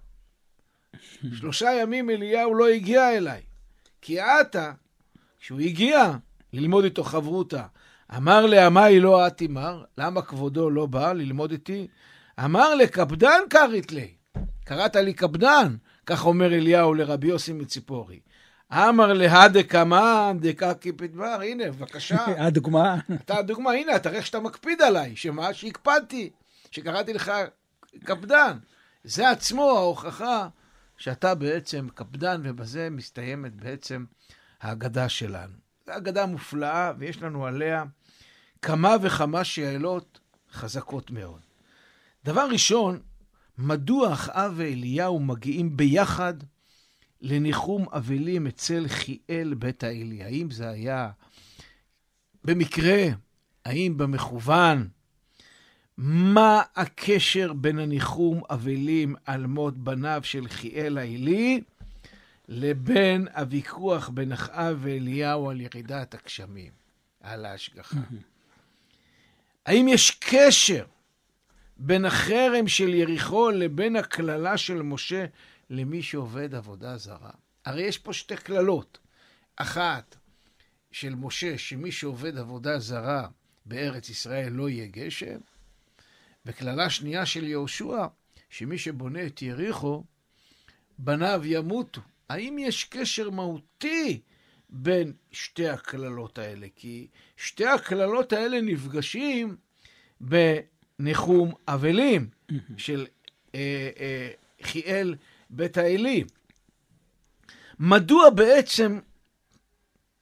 שלושה 1.33 1.73
ימים 1.81 2.09
אליהו 2.09 2.55
לא 2.55 2.67
הגיע 2.67 3.17
אליי. 3.17 3.41
כי 4.01 4.19
עתה, 4.19 4.71
כשהוא 5.39 5.59
הגיע 5.59 6.11
ללמוד 6.53 6.83
איתו 6.83 7.03
חברותה, 7.03 7.63
אמר 8.17 8.45
לעמי 8.45 8.99
לא 8.99 9.25
עתי 9.25 9.47
מר, 9.47 9.83
למה 9.97 10.21
כבודו 10.21 10.69
לא 10.69 10.85
בא 10.85 11.13
ללמוד 11.13 11.51
איתי? 11.51 11.87
אמר 12.39 12.75
לקפדן 12.75 13.39
קרית 13.49 13.91
לי. 13.91 14.13
קראת 14.63 14.95
לי 14.95 15.13
קפדן, 15.13 15.75
כך 16.05 16.25
אומר 16.25 16.53
אליהו 16.53 16.93
לרבי 16.93 17.27
יוסי 17.27 17.53
מציפורי. 17.53 18.19
אמר 18.71 19.13
להדה 19.13 19.63
קמן 19.63 20.37
דקקי 20.41 20.91
פדבר, 20.91 21.39
הנה, 21.41 21.71
בבקשה. 21.71 22.25
הדוגמה, 22.45 22.95
אתה 23.15 23.37
הדוגמה, 23.37 23.71
הנה, 23.71 23.99
תראה 23.99 24.21
שאתה 24.21 24.39
מקפיד 24.39 24.81
עליי, 24.81 25.15
שמה? 25.15 25.53
שהקפדתי, 25.53 26.29
שקראתי 26.71 27.13
לך 27.13 27.31
קפדן. 28.03 28.57
זה 29.03 29.29
עצמו 29.29 29.69
ההוכחה 29.69 30.47
שאתה 30.97 31.35
בעצם 31.35 31.87
קפדן, 31.95 32.41
ובזה 32.43 32.87
מסתיימת 32.91 33.55
בעצם 33.55 34.05
ההגדה 34.61 35.09
שלנו. 35.09 35.53
זו 35.85 35.97
אגדה 35.97 36.25
מופלאה, 36.25 36.91
ויש 36.97 37.21
לנו 37.21 37.45
עליה 37.45 37.83
כמה 38.61 38.95
וכמה 39.01 39.43
שאלות 39.43 40.19
חזקות 40.51 41.11
מאוד. 41.11 41.44
דבר 42.25 42.47
ראשון, 42.51 42.99
מדוע 43.57 44.13
אחאב 44.13 44.53
ואליהו 44.55 45.19
מגיעים 45.19 45.77
ביחד 45.77 46.33
לניחום 47.21 47.85
אבלים 47.91 48.47
אצל 48.47 48.87
חיאל 48.87 49.53
בית 49.53 49.83
האלי? 49.83 50.23
האם 50.23 50.51
זה 50.51 50.69
היה 50.69 51.11
במקרה? 52.43 53.03
האם 53.65 53.93
במכוון? 53.97 54.87
מה 55.97 56.61
הקשר 56.75 57.53
בין 57.53 57.79
הניחום 57.79 58.41
אבלים 58.49 59.15
על 59.25 59.45
מות 59.45 59.77
בניו 59.77 60.21
של 60.23 60.47
חיאל 60.47 60.97
האלי 60.97 61.61
לבין 62.47 63.27
הוויכוח 63.35 64.09
בין 64.09 64.31
אחאב 64.31 64.77
ואליהו 64.81 65.49
על 65.49 65.61
ירידת 65.61 66.13
הגשמים, 66.13 66.71
על 67.21 67.45
ההשגחה? 67.45 67.99
האם 69.65 69.87
יש 69.87 70.11
קשר 70.19 70.85
בין 71.77 72.05
החרם 72.05 72.67
של 72.67 72.93
יריחו 72.93 73.49
לבין 73.49 73.95
הקללה 73.95 74.57
של 74.57 74.81
משה 74.81 75.25
למי 75.69 76.03
שעובד 76.03 76.55
עבודה 76.55 76.97
זרה? 76.97 77.31
הרי 77.65 77.83
יש 77.83 77.97
פה 77.97 78.13
שתי 78.13 78.35
קללות. 78.35 78.97
אחת 79.55 80.15
של 80.91 81.15
משה, 81.15 81.57
שמי 81.57 81.91
שעובד 81.91 82.37
עבודה 82.37 82.79
זרה 82.79 83.27
בארץ 83.65 84.09
ישראל 84.09 84.51
לא 84.51 84.69
יהיה 84.69 84.87
גשם, 84.87 85.37
וקללה 86.45 86.89
שנייה 86.89 87.25
של 87.25 87.43
יהושע, 87.43 88.05
שמי 88.49 88.77
שבונה 88.77 89.25
את 89.25 89.41
יריחו, 89.41 90.03
בניו 90.97 91.41
ימותו. 91.45 92.01
האם 92.29 92.57
יש 92.59 92.83
קשר 92.83 93.29
מהותי 93.29 94.21
בין 94.69 95.13
שתי 95.31 95.69
הקללות 95.69 96.37
האלה? 96.37 96.67
כי 96.75 97.07
שתי 97.37 97.65
הקללות 97.65 98.33
האלה 98.33 98.61
נפגשים 98.61 99.57
בניחום 100.99 101.53
אבלים 101.67 102.29
של 102.77 103.07
אה, 103.55 103.89
אה, 103.99 104.29
חיאל 104.63 105.15
בית 105.49 105.77
האלי. 105.77 106.23
מדוע 107.79 108.29
בעצם 108.29 108.99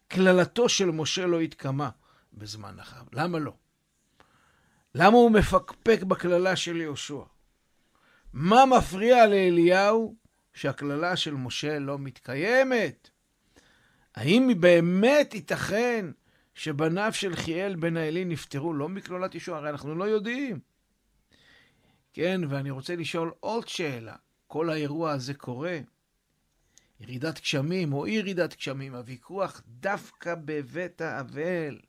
קללתו 0.07 0.69
של 0.69 0.85
משה 0.85 1.25
לא 1.25 1.39
התקמה 1.41 1.89
בזמן 2.33 2.79
אחריו? 2.79 3.05
למה 3.13 3.39
לא? 3.39 3.53
למה 4.95 5.17
הוא 5.17 5.31
מפקפק 5.31 6.03
בקללה 6.03 6.55
של 6.55 6.81
יהושע? 6.81 7.23
מה 8.33 8.65
מפריע 8.65 9.27
לאליהו 9.27 10.15
שהקללה 10.53 11.15
של 11.15 11.33
משה 11.33 11.79
לא 11.79 11.99
מתקיימת? 11.99 13.09
האם 14.15 14.51
באמת 14.59 15.33
ייתכן 15.33 16.05
שבניו 16.53 17.13
של 17.13 17.36
חיאל 17.36 17.75
בן 17.75 17.98
האלי 17.98 18.25
נפטרו 18.25 18.74
לא 18.74 18.89
מקללת 18.89 19.36
ישוע? 19.36 19.57
הרי 19.57 19.69
אנחנו 19.69 19.95
לא 19.95 20.03
יודעים. 20.03 20.60
כן, 22.13 22.41
ואני 22.50 22.72
רוצה 22.72 22.95
לשאול 22.95 23.31
עוד 23.39 23.67
שאלה. 23.67 24.15
כל 24.48 24.69
האירוע 24.69 25.12
הזה 25.12 25.33
קורה, 25.33 25.79
ירידת 27.00 27.41
גשמים 27.41 27.93
או 27.93 28.05
אי 28.05 28.12
ירידת 28.12 28.55
גשמים, 28.57 28.95
הוויכוח 28.95 29.62
דווקא 29.67 30.36
בבית 30.45 31.01
האבל. 31.01 31.79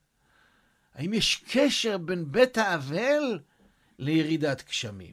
האם 0.95 1.15
יש 1.15 1.45
קשר 1.51 1.99
בין 1.99 2.33
בית 2.33 2.59
האבל 2.59 3.39
לירידת 3.99 4.65
גשמים? 4.69 5.13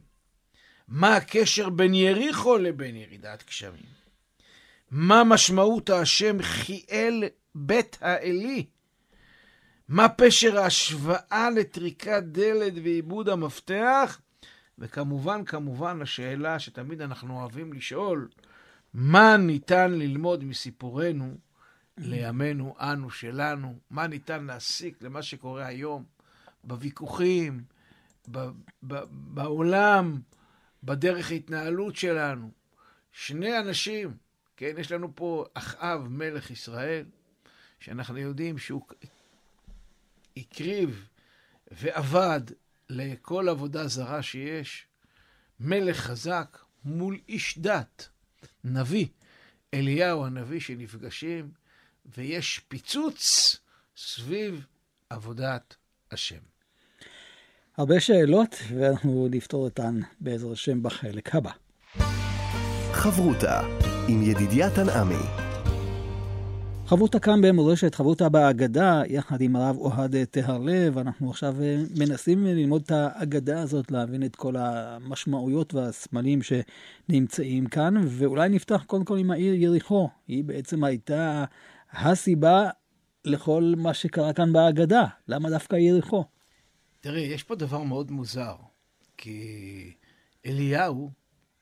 מה 0.88 1.16
הקשר 1.16 1.70
בין 1.70 1.94
יריחו 1.94 2.58
לבין 2.58 2.96
ירידת 2.96 3.44
גשמים? 3.48 3.92
מה 4.92 5.24
משמעות 5.24 5.90
השם 5.90 6.42
חיאל 6.42 7.24
בית 7.56 7.98
האלי? 8.02 8.66
מה 9.92 10.10
פשר 10.10 10.58
ההשוואה 10.60 11.50
לטריקת 11.56 12.24
דלת 12.24 12.74
ועיבוד 12.84 13.30
המפתח? 13.30 14.22
וכמובן, 14.80 15.46
כמובן, 15.46 16.02
השאלה 16.02 16.60
שתמיד 16.60 17.02
אנחנו 17.02 17.40
אוהבים 17.40 17.74
לשאול, 17.74 18.30
מה 18.94 19.38
ניתן 19.38 19.92
ללמוד 19.92 20.44
מסיפורנו 20.44 21.38
לימינו, 21.98 22.76
אנו, 22.80 23.10
שלנו? 23.10 23.80
מה 23.90 24.08
ניתן 24.08 24.46
להסיק 24.46 25.02
למה 25.02 25.22
שקורה 25.22 25.66
היום 25.66 26.04
בוויכוחים, 26.64 27.64
ב- 28.32 28.50
ב- 28.88 29.04
בעולם, 29.12 30.22
בדרך 30.84 31.32
ההתנהלות 31.32 31.96
שלנו? 31.96 32.52
שני 33.12 33.60
אנשים, 33.60 34.14
כן, 34.58 34.74
יש 34.78 34.92
לנו 34.92 35.16
פה 35.16 35.46
אחאב 35.54 36.08
מלך 36.08 36.52
ישראל, 36.52 37.06
שאנחנו 37.80 38.18
יודעים 38.18 38.58
שהוא 38.58 38.82
הקריב 40.38 41.08
ועבד 41.72 42.42
לכל 42.90 43.50
עבודה 43.50 43.88
זרה 43.88 44.22
שיש, 44.22 44.86
מלך 45.60 45.98
חזק 45.98 46.58
מול 46.86 47.20
איש 47.30 47.58
דת, 47.58 48.10
נביא, 48.64 49.08
אליהו 49.74 50.26
הנביא 50.26 50.60
שנפגשים, 50.60 51.52
ויש 52.18 52.62
פיצוץ 52.68 53.56
סביב 53.98 54.66
עבודת 55.10 55.76
השם. 56.12 56.40
הרבה 57.78 58.00
שאלות, 58.00 58.56
ואנחנו 58.78 59.28
נפתור 59.32 59.64
אותן 59.64 60.00
בעזר 60.20 60.52
השם 60.52 60.84
בחלק 60.84 61.36
הבא. 61.36 61.52
חברותה 62.94 63.62
עם 64.08 64.22
ידידיה 64.22 64.76
תנעמי. 64.76 65.41
חברותה 66.92 67.20
כאן 67.20 67.42
במורשת, 67.42 67.96
חברותה 67.96 68.30
בהגדה, 68.30 69.02
יחד 69.08 69.42
עם 69.42 69.56
הרב 69.56 69.78
אוהד 69.78 70.24
טהרלב. 70.24 70.98
אנחנו 70.98 71.30
עכשיו 71.30 71.62
אה, 71.62 71.78
מנסים 72.00 72.46
ללמוד 72.46 72.82
את 72.82 72.92
ההגדה 72.92 73.62
הזאת, 73.62 73.92
להבין 73.92 74.24
את 74.24 74.36
כל 74.36 74.56
המשמעויות 74.58 75.74
והסמלים 75.74 76.40
שנמצאים 76.42 77.66
כאן, 77.66 77.94
ואולי 78.08 78.50
נפתח 78.50 78.84
קודם 78.88 79.06
כל 79.06 79.18
עם 79.18 79.32
העיר 79.32 79.54
יריחו. 79.54 80.10
היא 80.28 80.44
בעצם 80.44 80.84
הייתה 80.84 81.46
הסיבה 81.92 82.70
לכל 83.26 83.74
מה 83.78 83.94
שקרה 83.94 84.34
כאן 84.34 84.54
בהגדה. 84.54 85.06
למה 85.28 85.50
דווקא 85.50 85.76
יריחו? 85.76 86.26
תראה, 87.00 87.22
יש 87.22 87.44
פה 87.44 87.56
דבר 87.56 87.84
מאוד 87.84 88.12
מוזר, 88.12 88.56
כי 89.18 89.94
אליהו, 90.46 91.12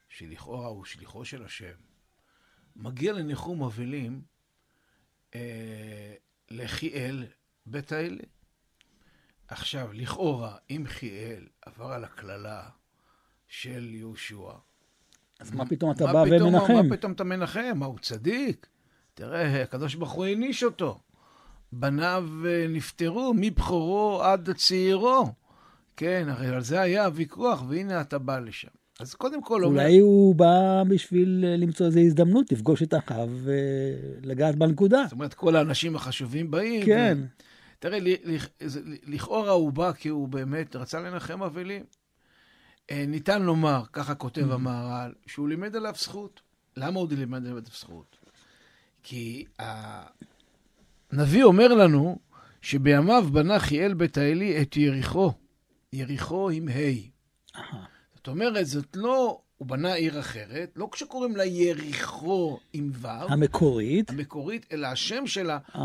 שלכאורה 0.10 0.68
הוא 0.68 0.86
שליחו 0.86 1.26
של 1.26 1.44
השם, 1.44 1.76
מגיע 2.76 3.14
לניחום 3.14 3.64
אבלים 3.64 4.22
אה, 5.36 6.14
לחיאל 6.52 7.26
בית 7.66 7.92
האלה. 7.92 8.24
עכשיו, 9.48 9.94
לכאורה, 9.94 10.56
אם 10.70 10.84
חיאל 10.88 11.48
עבר 11.66 11.92
על 11.92 12.04
הקללה 12.04 12.64
של 13.48 13.88
יהושע, 13.96 14.52
אז 15.40 15.52
מה 15.52 15.66
פתאום 15.70 15.92
אתה 15.92 16.06
מה 16.06 16.14
בא 16.14 16.26
פתאום- 16.26 16.54
ומנחם? 16.56 16.74
מה 16.90 16.98
פתאום 16.98 17.12
אתה 17.12 17.24
מנחם? 17.24 17.72
מה, 17.76 17.86
הוא 17.86 18.00
צדיק? 18.00 18.68
תראה, 19.14 19.64
הקדוש 19.64 19.96
ברוך 19.96 20.12
הוא 20.12 20.26
העניש 20.26 20.64
אותו. 20.64 21.00
בניו 21.72 22.30
אה, 22.48 22.66
נפטרו 22.70 23.34
מבכורו 23.38 24.22
עד 24.24 24.50
צעירו. 24.58 25.34
כן, 25.98 26.28
הרי 26.30 26.48
על 26.48 26.62
זה 26.62 26.82
היה 26.82 27.06
הוויכוח, 27.06 27.64
והנה 27.70 28.02
אתה 28.02 28.18
בא 28.20 28.40
לשם. 28.40 28.68
אז 29.00 29.14
קודם 29.14 29.44
כל 29.44 29.64
אומר... 29.64 29.82
אולי 29.82 29.98
הוא 30.00 30.36
בא 30.36 30.84
בשביל 30.88 31.46
אה, 31.48 31.58
למצוא 31.58 31.86
איזו 31.86 32.00
הזדמנות 32.00 32.52
לפגוש 32.52 32.84
את 32.84 32.94
אחיו 32.94 33.30
ולגעת 33.44 34.56
בנקודה. 34.56 35.04
זאת 35.04 35.12
אומרת, 35.12 35.34
כל 35.34 35.56
האנשים 35.56 35.96
החשובים 35.96 36.52
באים. 36.52 36.86
כן. 36.86 37.18
ו... 37.22 37.26
תראה, 37.80 38.00
לכאורה 39.08 39.52
הוא 39.52 39.72
בא 39.72 39.92
כי 39.92 40.10
הוא 40.10 40.28
באמת 40.28 40.76
רצה 40.76 41.00
לנחם 41.00 41.44
אבלים. 41.44 41.84
אה, 42.92 43.06
ניתן 43.08 43.42
לומר, 43.42 43.84
ככה 43.94 44.16
כותב 44.16 44.52
המהר"ל, 44.52 45.14
שהוא 45.28 45.50
לימד 45.50 45.76
עליו 45.76 45.94
זכות. 45.98 46.42
למה 46.78 47.00
הוא 47.00 47.08
לימד 47.18 47.46
עליו 47.46 47.62
זכות? 47.74 48.18
כי 49.04 49.46
הנביא 51.12 51.44
אומר 51.44 51.68
לנו 51.68 52.20
שבימיו 52.62 53.28
בנה 53.32 53.60
חיאל 53.60 53.94
בית 53.94 54.18
האלי 54.18 54.62
את 54.62 54.78
יריחו. 54.78 55.32
יריחו 55.94 56.50
עם 56.50 56.68
ה'. 56.68 57.60
אומרת, 58.30 58.66
זאת 58.66 58.96
לא, 58.96 59.42
הוא 59.58 59.68
בנה 59.68 59.94
עיר 59.94 60.20
אחרת, 60.20 60.72
לא 60.76 60.90
כשקוראים 60.92 61.36
לה 61.36 61.46
יריחו 61.46 62.60
עם 62.74 62.92
ו', 62.94 63.08
המקורית. 63.08 64.10
המקורית, 64.10 64.66
אלא 64.72 64.88
השם 64.88 65.28
שלה, 65.28 65.58
אה, 65.76 65.82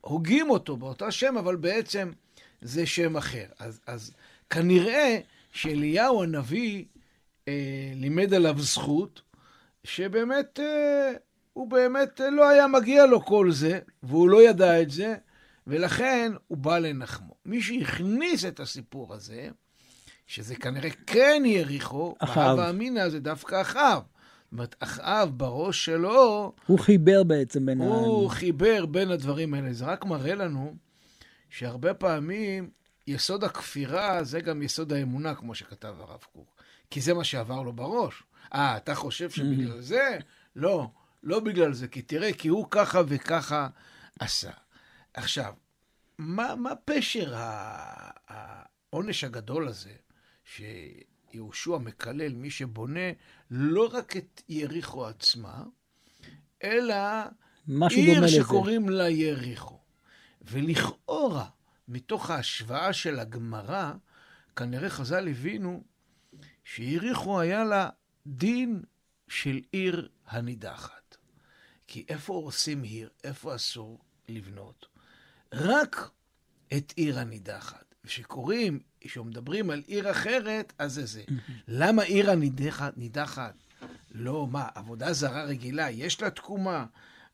הוגים 0.00 0.50
אותו 0.50 0.76
באותה 0.76 1.10
שם, 1.10 1.36
אבל 1.38 1.56
בעצם 1.56 2.12
זה 2.62 2.86
שם 2.86 3.16
אחר. 3.16 3.46
אז, 3.58 3.80
אז 3.86 4.12
כנראה 4.50 5.18
שאליהו 5.52 6.22
הנביא 6.22 6.84
אה, 7.48 7.92
לימד 7.94 8.34
עליו 8.34 8.58
זכות, 8.58 9.22
שבאמת, 9.84 10.60
אה, 10.60 11.12
הוא 11.52 11.70
באמת 11.70 12.20
אה, 12.20 12.30
לא 12.30 12.48
היה 12.48 12.66
מגיע 12.66 13.06
לו 13.06 13.24
כל 13.24 13.52
זה, 13.52 13.78
והוא 14.02 14.28
לא 14.28 14.42
ידע 14.42 14.82
את 14.82 14.90
זה, 14.90 15.14
ולכן 15.66 16.32
הוא 16.48 16.58
בא 16.58 16.78
לנחמו. 16.78 17.34
מי 17.46 17.62
שהכניס 17.62 18.44
את 18.44 18.60
הסיפור 18.60 19.14
הזה, 19.14 19.48
שזה 20.26 20.56
כנראה 20.56 20.90
כן 21.06 21.42
יריחו, 21.46 22.14
אחאב. 22.18 22.58
אמינא 22.58 23.08
זה 23.08 23.20
דווקא 23.20 23.60
אחאב. 23.60 24.02
זאת 24.02 24.52
אומרת, 24.52 24.74
אחאב 24.78 25.30
בראש 25.36 25.84
שלו, 25.84 26.52
הוא 26.66 26.78
חיבר 26.78 27.22
בעצם 27.22 27.66
בין 27.66 27.80
ה... 27.80 27.84
הוא 27.84 28.30
חיבר 28.30 28.86
בין 28.86 29.10
הדברים 29.10 29.54
האלה. 29.54 29.72
זה 29.72 29.84
רק 29.84 30.04
מראה 30.04 30.34
לנו 30.34 30.74
שהרבה 31.50 31.94
פעמים 31.94 32.70
יסוד 33.06 33.44
הכפירה 33.44 34.24
זה 34.24 34.40
גם 34.40 34.62
יסוד 34.62 34.92
האמונה, 34.92 35.34
כמו 35.34 35.54
שכתב 35.54 35.94
הרב 35.98 36.20
קוק. 36.32 36.62
כי 36.90 37.00
זה 37.00 37.14
מה 37.14 37.24
שעבר 37.24 37.62
לו 37.62 37.72
בראש. 37.72 38.22
אה, 38.54 38.76
אתה 38.76 38.94
חושב 38.94 39.30
שבגלל 39.30 39.80
זה? 39.80 40.18
לא, 40.56 40.88
לא 41.22 41.40
בגלל 41.40 41.72
זה. 41.72 41.88
כי 41.88 42.02
תראה, 42.02 42.32
כי 42.32 42.48
הוא 42.48 42.66
ככה 42.70 43.00
וככה 43.06 43.68
עשה. 44.20 44.50
עכשיו, 45.14 45.52
מה, 46.18 46.54
מה 46.54 46.72
פשר 46.84 47.34
ה- 47.36 48.10
העונש 48.28 49.24
הגדול 49.24 49.68
הזה, 49.68 49.90
שיהושע 50.44 51.78
מקלל 51.78 52.34
מי 52.34 52.50
שבונה 52.50 53.10
לא 53.50 53.88
רק 53.92 54.16
את 54.16 54.42
יריחו 54.48 55.06
עצמה, 55.06 55.64
אלא 56.62 56.94
עיר 57.90 58.14
דומה 58.14 58.26
לזה. 58.26 58.28
שקוראים 58.28 58.88
לה 58.88 59.10
יריחו. 59.10 59.78
ולכאורה, 60.42 61.48
מתוך 61.88 62.30
ההשוואה 62.30 62.92
של 62.92 63.18
הגמרא, 63.18 63.92
כנראה 64.56 64.90
חז"ל 64.90 65.28
הבינו 65.28 65.84
שיריחו 66.64 67.40
היה 67.40 67.64
לה 67.64 67.88
דין 68.26 68.82
של 69.28 69.60
עיר 69.72 70.08
הנידחת. 70.26 71.16
כי 71.86 72.04
איפה 72.08 72.32
הורסים 72.32 72.82
עיר? 72.82 73.10
איפה 73.24 73.54
אסור 73.54 73.98
לבנות? 74.28 74.86
רק 75.52 76.10
את 76.76 76.92
עיר 76.96 77.18
הנידחת. 77.18 77.94
וכשקוראים, 78.04 78.80
כשמדברים 79.04 79.70
על 79.70 79.82
עיר 79.86 80.10
אחרת, 80.10 80.72
אז 80.78 80.94
זה 80.94 81.06
זה. 81.06 81.22
למה 81.68 82.02
עיר 82.02 82.30
הנידחת? 82.30 82.92
נידחת? 82.96 83.54
לא, 84.14 84.46
מה, 84.50 84.68
עבודה 84.74 85.12
זרה 85.12 85.44
רגילה, 85.44 85.90
יש 85.90 86.22
לה 86.22 86.30
תקומה. 86.30 86.84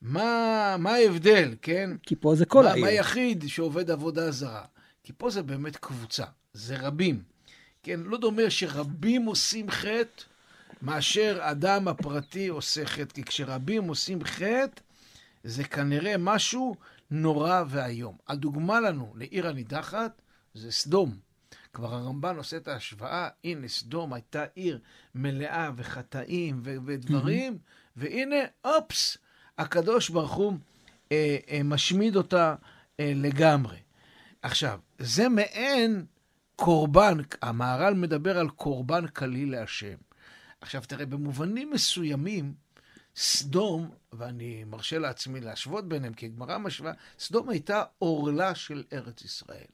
מה, 0.02 0.76
מה 0.78 0.90
ההבדל, 0.90 1.54
כן? 1.62 1.90
כי 2.02 2.16
פה 2.16 2.34
זה 2.34 2.46
כל 2.46 2.64
מה, 2.64 2.70
העיר. 2.70 2.84
מה 2.84 2.90
היחיד 2.90 3.44
שעובד 3.46 3.90
עבודה 3.90 4.30
זרה? 4.30 4.64
כי 5.04 5.12
פה 5.16 5.30
זה 5.30 5.42
באמת 5.42 5.76
קבוצה, 5.76 6.24
זה 6.52 6.76
רבים. 6.76 7.22
כן, 7.82 8.00
לא 8.00 8.18
דומה 8.18 8.50
שרבים 8.50 9.24
עושים 9.24 9.70
חטא 9.70 10.22
מאשר 10.82 11.38
אדם 11.40 11.88
הפרטי 11.88 12.48
עושה 12.48 12.86
חטא. 12.86 13.14
כי 13.14 13.24
כשרבים 13.24 13.88
עושים 13.88 14.24
חטא, 14.24 14.82
זה 15.44 15.64
כנראה 15.64 16.14
משהו 16.18 16.76
נורא 17.10 17.62
ואיום. 17.68 18.16
הדוגמה 18.28 18.80
לנו 18.80 19.12
לעיר 19.16 19.48
הנידחת 19.48 20.22
זה 20.54 20.72
סדום. 20.72 21.27
כבר 21.72 21.94
הרמב"ן 21.94 22.36
עושה 22.36 22.56
את 22.56 22.68
ההשוואה, 22.68 23.28
הנה 23.44 23.68
סדום 23.68 24.12
הייתה 24.12 24.44
עיר 24.54 24.80
מלאה 25.14 25.70
וחטאים 25.76 26.60
ו- 26.64 26.76
ודברים, 26.86 27.58
והנה, 27.96 28.36
אופס, 28.64 29.18
הקדוש 29.58 30.08
ברוך 30.08 30.32
הוא 30.32 30.52
אה, 31.12 31.36
אה, 31.50 31.60
משמיד 31.64 32.16
אותה 32.16 32.54
אה, 33.00 33.12
לגמרי. 33.14 33.76
עכשיו, 34.42 34.80
זה 34.98 35.28
מעין 35.28 36.06
קורבן, 36.56 37.18
המהר"ל 37.42 37.94
מדבר 37.94 38.38
על 38.38 38.50
קורבן 38.50 39.06
קליל 39.06 39.50
להשם. 39.50 39.96
עכשיו, 40.60 40.82
תראה, 40.86 41.06
במובנים 41.06 41.70
מסוימים, 41.70 42.54
סדום, 43.16 43.90
ואני 44.12 44.64
מרשה 44.64 44.98
לעצמי 44.98 45.40
להשוות 45.40 45.88
ביניהם, 45.88 46.14
כי 46.14 46.26
הגמרא 46.26 46.58
משווה, 46.58 46.92
סדום 47.18 47.48
הייתה 47.48 47.82
עורלה 47.98 48.54
של 48.54 48.84
ארץ 48.92 49.22
ישראל. 49.24 49.66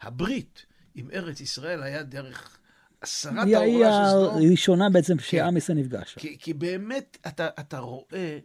הברית 0.00 0.66
עם 0.94 1.08
ארץ 1.12 1.40
ישראל 1.40 1.82
היה 1.82 2.02
דרך 2.02 2.58
הסרת 3.02 3.46
היא 3.46 3.56
העורלה 3.56 3.92
של 3.92 4.10
סדום. 4.10 4.36
הראשונה 4.36 4.90
בעצם 4.90 5.16
כן. 5.16 5.22
שעם 5.22 5.56
ישראל 5.56 5.78
נפגש. 5.78 6.14
כי, 6.18 6.38
כי 6.38 6.54
באמת 6.54 7.18
אתה, 7.26 7.48
אתה 7.60 7.78
רואה 7.78 8.38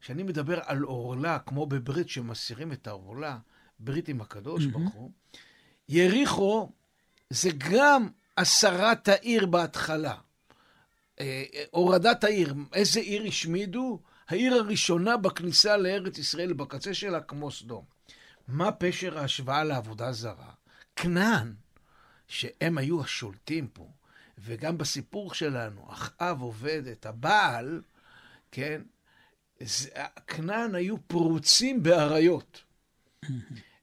כשאני 0.00 0.22
מדבר 0.22 0.60
על 0.66 0.82
עורלה, 0.82 1.38
כמו 1.38 1.66
בברית 1.66 2.08
שמסירים 2.08 2.72
את 2.72 2.86
העורלה, 2.86 3.38
ברית 3.78 4.08
עם 4.08 4.20
הקדוש 4.20 4.66
ברוך 4.66 4.94
הוא, 4.94 5.10
יריחו 5.88 6.70
זה 7.30 7.50
גם 7.58 8.08
הסרת 8.38 9.08
העיר 9.08 9.46
בהתחלה. 9.46 10.14
אה, 11.20 11.44
הורדת 11.70 12.24
העיר, 12.24 12.54
איזה 12.72 13.00
עיר 13.00 13.22
השמידו? 13.26 14.00
העיר 14.28 14.54
הראשונה 14.54 15.16
בכניסה 15.16 15.76
לארץ 15.76 16.18
ישראל, 16.18 16.52
בקצה 16.52 16.94
שלה, 16.94 17.20
כמו 17.20 17.50
סדום. 17.50 17.84
מה 18.48 18.72
פשר 18.72 19.18
ההשוואה 19.18 19.64
לעבודה 19.64 20.12
זרה? 20.12 20.50
כנען, 20.96 21.54
שהם 22.32 22.78
היו 22.78 23.02
השולטים 23.04 23.68
פה, 23.68 23.90
וגם 24.38 24.78
בסיפור 24.78 25.34
שלנו, 25.34 25.92
אחאב 25.92 26.40
עובד 26.40 26.86
את 26.86 27.06
הבעל, 27.06 27.82
כן, 28.50 28.82
כנען 30.26 30.74
היו 30.74 30.96
פרוצים 31.06 31.82
באריות. 31.82 32.62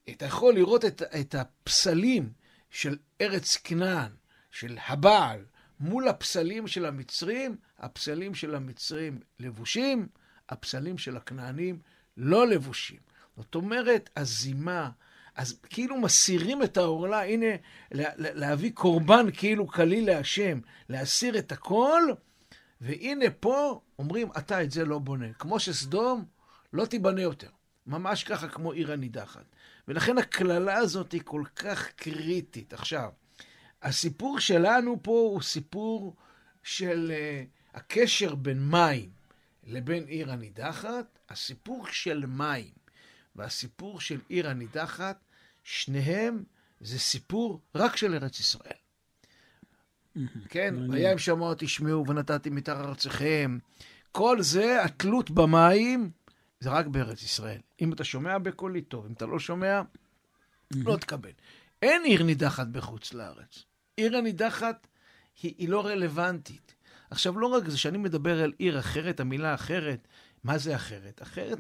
אתה 0.10 0.26
יכול 0.26 0.54
לראות 0.54 0.86
את, 0.86 1.02
את 1.02 1.36
הפסלים 1.36 2.34
של 2.70 2.98
ארץ 3.22 3.58
כנען, 3.58 4.12
של 4.52 4.78
הבעל, 4.88 5.46
מול 5.80 6.08
הפסלים 6.08 6.68
של 6.68 6.86
המצרים, 6.86 7.58
הפסלים 7.80 8.36
של 8.36 8.56
המצרים 8.56 9.20
לבושים, 9.40 10.08
הפסלים 10.50 10.98
של 10.98 11.18
הכנענים 11.18 11.80
לא 12.18 12.48
לבושים. 12.48 13.00
זאת 13.38 13.56
אומרת, 13.56 14.10
הזימה, 14.16 14.90
אז 15.40 15.60
כאילו 15.70 15.98
מסירים 15.98 16.64
את 16.64 16.78
העורלה, 16.78 17.24
הנה, 17.24 17.46
להביא 18.18 18.72
קורבן 18.74 19.26
כאילו 19.34 19.68
קליל 19.68 20.06
להשם, 20.06 20.60
להסיר 20.90 21.38
את 21.38 21.52
הכל, 21.52 22.04
והנה 22.82 23.26
פה 23.40 23.82
אומרים, 24.00 24.30
אתה 24.38 24.64
את 24.64 24.72
זה 24.72 24.86
לא 24.86 25.00
בונה. 25.00 25.34
כמו 25.34 25.60
שסדום 25.60 26.26
לא 26.74 26.86
תיבנה 26.86 27.22
יותר. 27.22 27.50
ממש 27.88 28.24
ככה 28.24 28.48
כמו 28.48 28.72
עיר 28.72 28.92
הנידחת. 28.92 29.46
ולכן 29.88 30.18
הקללה 30.18 30.78
הזאת 30.78 31.12
היא 31.12 31.22
כל 31.26 31.44
כך 31.56 31.88
קריטית. 31.92 32.74
עכשיו, 32.74 33.10
הסיפור 33.82 34.40
שלנו 34.40 35.00
פה 35.02 35.12
הוא 35.12 35.42
סיפור 35.42 36.16
של 36.64 37.12
uh, 37.12 37.78
הקשר 37.78 38.36
בין 38.36 38.70
מים 38.70 39.10
לבין 39.64 40.04
עיר 40.04 40.32
הנידחת. 40.32 41.20
הסיפור 41.30 41.88
של 41.88 42.26
מים 42.26 42.80
והסיפור 43.36 44.02
של 44.02 44.20
עיר 44.30 44.50
הנידחת, 44.50 45.29
שניהם 45.70 46.44
זה 46.80 47.00
סיפור 47.00 47.62
רק 47.76 47.96
של 47.96 48.14
ארץ 48.14 48.40
ישראל. 48.40 48.80
כן, 50.50 50.76
והיה 50.90 51.14
אם 51.14 51.18
שמוע 51.18 51.54
תשמעו 51.58 52.08
ונתתי 52.08 52.50
מתר 52.50 52.82
ארציכם. 52.82 53.58
כל 54.12 54.42
זה, 54.42 54.84
התלות 54.84 55.32
במים, 55.32 56.12
זה 56.60 56.70
רק 56.70 56.88
בארץ 56.88 57.24
ישראל. 57.24 57.60
אם 57.82 57.94
אתה 57.94 58.04
שומע 58.04 58.38
בקולי 58.38 58.82
טוב, 58.82 59.06
אם 59.06 59.14
אתה 59.14 59.26
לא 59.26 59.40
שומע, 59.40 59.82
לא 60.72 60.98
תקבל. 60.98 61.32
אין 61.82 62.04
עיר 62.04 62.24
נידחת 62.24 62.68
בחוץ 62.68 63.14
לארץ. 63.14 63.64
עיר 63.98 64.18
הנידחת 64.18 64.88
היא, 65.42 65.54
היא 65.58 65.70
לא 65.70 65.86
רלוונטית. 65.86 66.76
עכשיו, 67.10 67.40
לא 67.40 67.48
רק 67.48 67.70
זה 67.70 67.78
שאני 67.78 67.98
מדבר 67.98 68.44
על 68.44 68.54
עיר 68.58 68.80
אחרת, 68.80 69.20
המילה 69.20 69.54
אחרת, 69.54 70.08
מה 70.44 70.58
זה 70.58 70.76
אחרת? 70.76 71.22
אחרת 71.22 71.60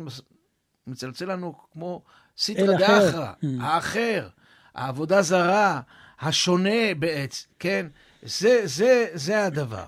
מצלצל 0.89 1.31
לנו 1.31 1.53
כמו 1.73 2.03
סיטרא 2.37 2.77
דאחרא, 2.77 3.33
האחר, 3.59 4.29
העבודה 4.75 5.21
זרה, 5.21 5.81
השונה 6.19 6.95
בעץ, 6.99 7.47
כן? 7.59 7.87
זה, 8.23 8.61
זה, 8.65 9.07
זה 9.13 9.45
הדבר. 9.45 9.87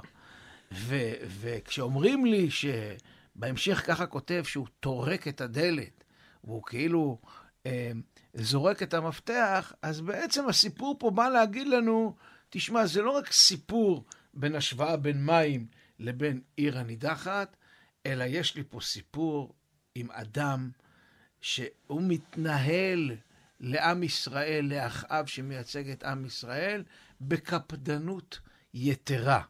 ו, 0.71 0.95
וכשאומרים 1.39 2.25
לי 2.25 2.49
שבהמשך 2.51 3.83
ככה 3.85 4.05
כותב 4.05 4.43
שהוא 4.45 4.67
טורק 4.79 5.27
את 5.27 5.41
הדלת, 5.41 6.03
והוא 6.43 6.63
כאילו 6.63 7.17
אה, 7.65 7.91
זורק 8.33 8.83
את 8.83 8.93
המפתח, 8.93 9.73
אז 9.81 10.01
בעצם 10.01 10.49
הסיפור 10.49 10.95
פה 10.99 11.11
בא 11.11 11.29
להגיד 11.29 11.67
לנו, 11.67 12.15
תשמע, 12.49 12.85
זה 12.85 13.01
לא 13.01 13.11
רק 13.11 13.31
סיפור 13.31 14.05
בין 14.33 14.55
השוואה 14.55 14.97
בין 14.97 15.25
מים 15.25 15.67
לבין 15.99 16.41
עיר 16.55 16.77
הנידחת, 16.77 17.57
אלא 18.05 18.23
יש 18.23 18.55
לי 18.55 18.63
פה 18.69 18.81
סיפור 18.81 19.53
עם 19.95 20.11
אדם 20.11 20.69
שהוא 21.41 22.01
מתנהל 22.01 23.11
לעם 23.59 24.03
ישראל, 24.03 24.65
לאחאב 24.65 25.25
שמייצג 25.25 25.89
את 25.89 26.03
עם 26.03 26.25
ישראל, 26.25 26.83
בקפדנות 27.21 28.39
יתרה. 28.73 29.41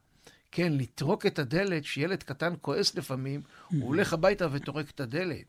כן, 0.51 0.73
לטרוק 0.73 1.25
את 1.25 1.39
הדלת, 1.39 1.85
שילד 1.85 2.23
קטן 2.23 2.53
כועס 2.61 2.95
לפעמים, 2.95 3.41
הוא 3.71 3.87
הולך 3.87 4.13
הביתה 4.13 4.47
וטורק 4.51 4.89
את 4.89 4.99
הדלת. 4.99 5.45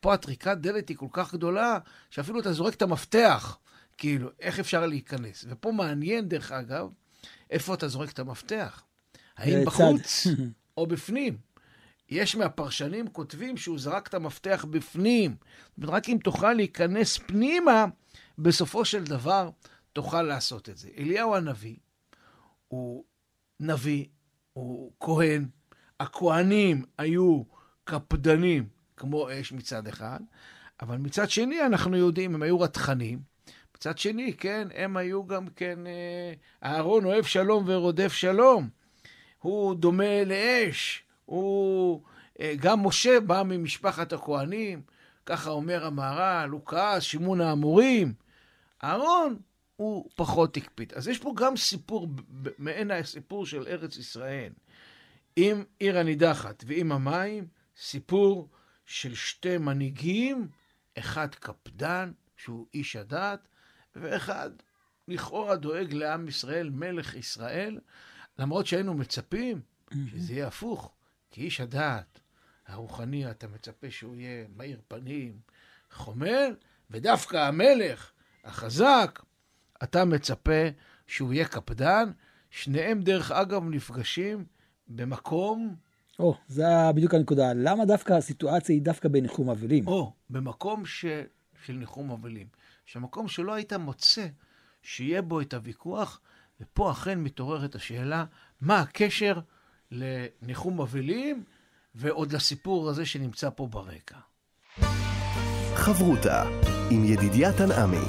פה 0.00 0.14
הטריקת 0.14 0.56
דלת 0.60 0.88
היא 0.88 0.96
כל 0.96 1.06
כך 1.12 1.34
גדולה, 1.34 1.78
שאפילו 2.10 2.40
אתה 2.40 2.52
זורק 2.52 2.74
את 2.74 2.82
המפתח, 2.82 3.58
כאילו, 3.98 4.30
איך 4.40 4.58
אפשר 4.58 4.86
להיכנס? 4.86 5.44
ופה 5.48 5.72
מעניין, 5.72 6.28
דרך 6.28 6.52
אגב, 6.52 6.88
איפה 7.50 7.74
אתה 7.74 7.88
זורק 7.88 8.10
את 8.10 8.18
המפתח. 8.18 8.82
האם 9.36 9.64
בחוץ 9.64 10.26
או 10.76 10.86
בפנים? 10.86 11.36
יש 12.12 12.36
מהפרשנים 12.36 13.08
כותבים 13.08 13.56
שהוא 13.56 13.78
זרק 13.78 14.08
את 14.08 14.14
המפתח 14.14 14.64
בפנים. 14.70 15.36
רק 15.82 16.08
אם 16.08 16.18
תוכל 16.24 16.52
להיכנס 16.52 17.18
פנימה, 17.18 17.84
בסופו 18.38 18.84
של 18.84 19.04
דבר 19.04 19.50
תוכל 19.92 20.22
לעשות 20.22 20.68
את 20.68 20.78
זה. 20.78 20.88
אליהו 20.98 21.34
הנביא 21.34 21.76
הוא 22.68 23.04
נביא, 23.60 24.04
הוא 24.52 24.92
כהן. 25.00 25.48
הכהנים 26.00 26.84
היו 26.98 27.42
קפדנים 27.84 28.68
כמו 28.96 29.28
אש 29.32 29.52
מצד 29.52 29.86
אחד, 29.86 30.20
אבל 30.80 30.96
מצד 30.96 31.30
שני 31.30 31.66
אנחנו 31.66 31.96
יודעים, 31.96 32.34
הם 32.34 32.42
היו 32.42 32.60
רתחנים. 32.60 33.22
מצד 33.76 33.98
שני, 33.98 34.34
כן, 34.36 34.68
הם 34.74 34.96
היו 34.96 35.26
גם 35.26 35.46
כן, 35.46 35.78
אה, 35.86 36.32
אהרון 36.64 37.04
אוהב 37.04 37.24
שלום 37.24 37.64
ורודף 37.66 38.12
שלום. 38.12 38.68
הוא 39.38 39.74
דומה 39.74 40.24
לאש, 40.24 41.04
הוא... 41.24 42.02
אה, 42.40 42.54
גם 42.56 42.86
משה 42.86 43.20
בא 43.20 43.42
ממשפחת 43.46 44.12
הכוהנים, 44.12 44.82
ככה 45.26 45.50
אומר 45.50 45.86
המהר"ל, 45.86 46.50
הוא 46.50 46.60
כעס, 46.66 47.02
שימון 47.02 47.40
האמורים. 47.40 48.14
אהרון 48.84 49.36
הוא 49.76 50.10
פחות 50.14 50.56
הקפיד. 50.56 50.92
אז 50.92 51.08
יש 51.08 51.18
פה 51.18 51.32
גם 51.36 51.56
סיפור, 51.56 52.08
מעין 52.58 52.90
הסיפור 52.90 53.46
של 53.46 53.66
ארץ 53.68 53.96
ישראל, 53.96 54.52
עם 55.36 55.64
עיר 55.78 55.98
הנידחת 55.98 56.64
ועם 56.66 56.92
המים, 56.92 57.46
סיפור 57.76 58.48
של 58.86 59.14
שתי 59.14 59.58
מנהיגים, 59.58 60.48
אחד 60.98 61.34
קפדן, 61.34 62.12
שהוא 62.36 62.66
איש 62.74 62.96
הדת, 62.96 63.48
ואחד 63.96 64.50
לכאורה 65.08 65.56
דואג 65.56 65.92
לעם 65.92 66.28
ישראל, 66.28 66.70
מלך 66.70 67.14
ישראל, 67.14 67.78
למרות 68.38 68.66
שהיינו 68.66 68.94
מצפים 68.94 69.60
שזה 70.10 70.32
יהיה 70.32 70.46
הפוך, 70.46 70.92
כי 71.32 71.40
איש 71.40 71.60
הדת, 71.60 72.20
הרוחני, 72.66 73.30
אתה 73.30 73.46
מצפה 73.46 73.90
שהוא 73.90 74.16
יהיה 74.16 74.46
מאיר 74.56 74.80
פנים, 74.88 75.38
חומל, 75.90 76.56
ודווקא 76.90 77.36
המלך, 77.36 78.10
החזק, 78.44 79.22
אתה 79.82 80.04
מצפה 80.04 80.68
שהוא 81.06 81.32
יהיה 81.32 81.48
קפדן. 81.48 82.10
שניהם, 82.50 83.00
דרך 83.00 83.30
אגב, 83.30 83.64
נפגשים 83.64 84.44
במקום... 84.88 85.76
או, 86.18 86.32
oh, 86.32 86.36
זה 86.48 86.64
בדיוק 86.94 87.14
הנקודה. 87.14 87.52
למה 87.54 87.84
דווקא 87.84 88.12
הסיטואציה 88.12 88.74
היא 88.74 88.82
דווקא 88.82 89.08
בניחום 89.08 89.50
אבלים? 89.50 89.86
או, 89.86 90.12
oh, 90.12 90.32
במקום 90.32 90.86
ש... 90.86 91.04
של 91.64 91.72
ניחום 91.72 92.10
אבלים. 92.10 92.46
שמקום 92.86 93.28
שלא 93.28 93.54
היית 93.54 93.72
מוצא 93.72 94.26
שיהיה 94.82 95.22
בו 95.22 95.40
את 95.40 95.54
הוויכוח, 95.54 96.20
ופה 96.60 96.90
אכן 96.90 97.18
מתעוררת 97.18 97.74
השאלה, 97.74 98.24
מה 98.60 98.80
הקשר 98.80 99.40
לניחום 99.92 100.80
אבלים 100.80 101.44
ועוד 101.94 102.32
לסיפור 102.32 102.88
הזה 102.88 103.06
שנמצא 103.06 103.50
פה 103.50 103.66
ברקע. 103.66 104.16
חברותה 105.74 106.44
עם 106.90 107.04
ידידיה 107.04 107.52
תנעמי. 107.52 108.06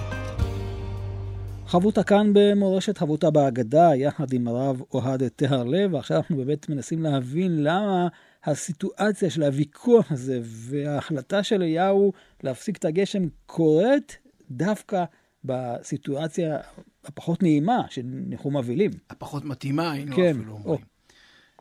חברותה 1.65 2.03
כאן 2.03 2.31
במורשת 2.33 2.97
חברותה 2.97 3.31
בהגדה, 3.31 3.95
יחד 3.95 4.33
עם 4.33 4.47
הרב 4.47 4.81
אוהד 4.93 5.27
טהר 5.27 5.63
לב, 5.63 5.93
ועכשיו 5.93 6.17
אנחנו 6.17 6.37
באמת 6.37 6.69
מנסים 6.69 7.03
להבין 7.03 7.63
למה 7.63 8.07
הסיטואציה 8.43 9.29
של 9.29 9.43
הוויכוח 9.43 10.11
הזה 10.11 10.39
וההחלטה 10.43 11.43
של 11.43 11.55
אליהו 11.55 12.13
להפסיק 12.43 12.77
את 12.77 12.85
הגשם 12.85 13.23
קורית 13.45 14.17
דווקא 14.51 15.03
בסיטואציה 15.43 16.57
הפחות 17.05 17.43
נעימה 17.43 17.81
של 17.89 18.01
ניחום 18.03 18.57
אבלים. 18.57 18.91
הפחות 19.09 19.45
מתאימה, 19.45 19.91
היינו 19.91 20.15
כן, 20.15 20.35
אפילו 20.35 20.53
אומרים. 20.53 20.92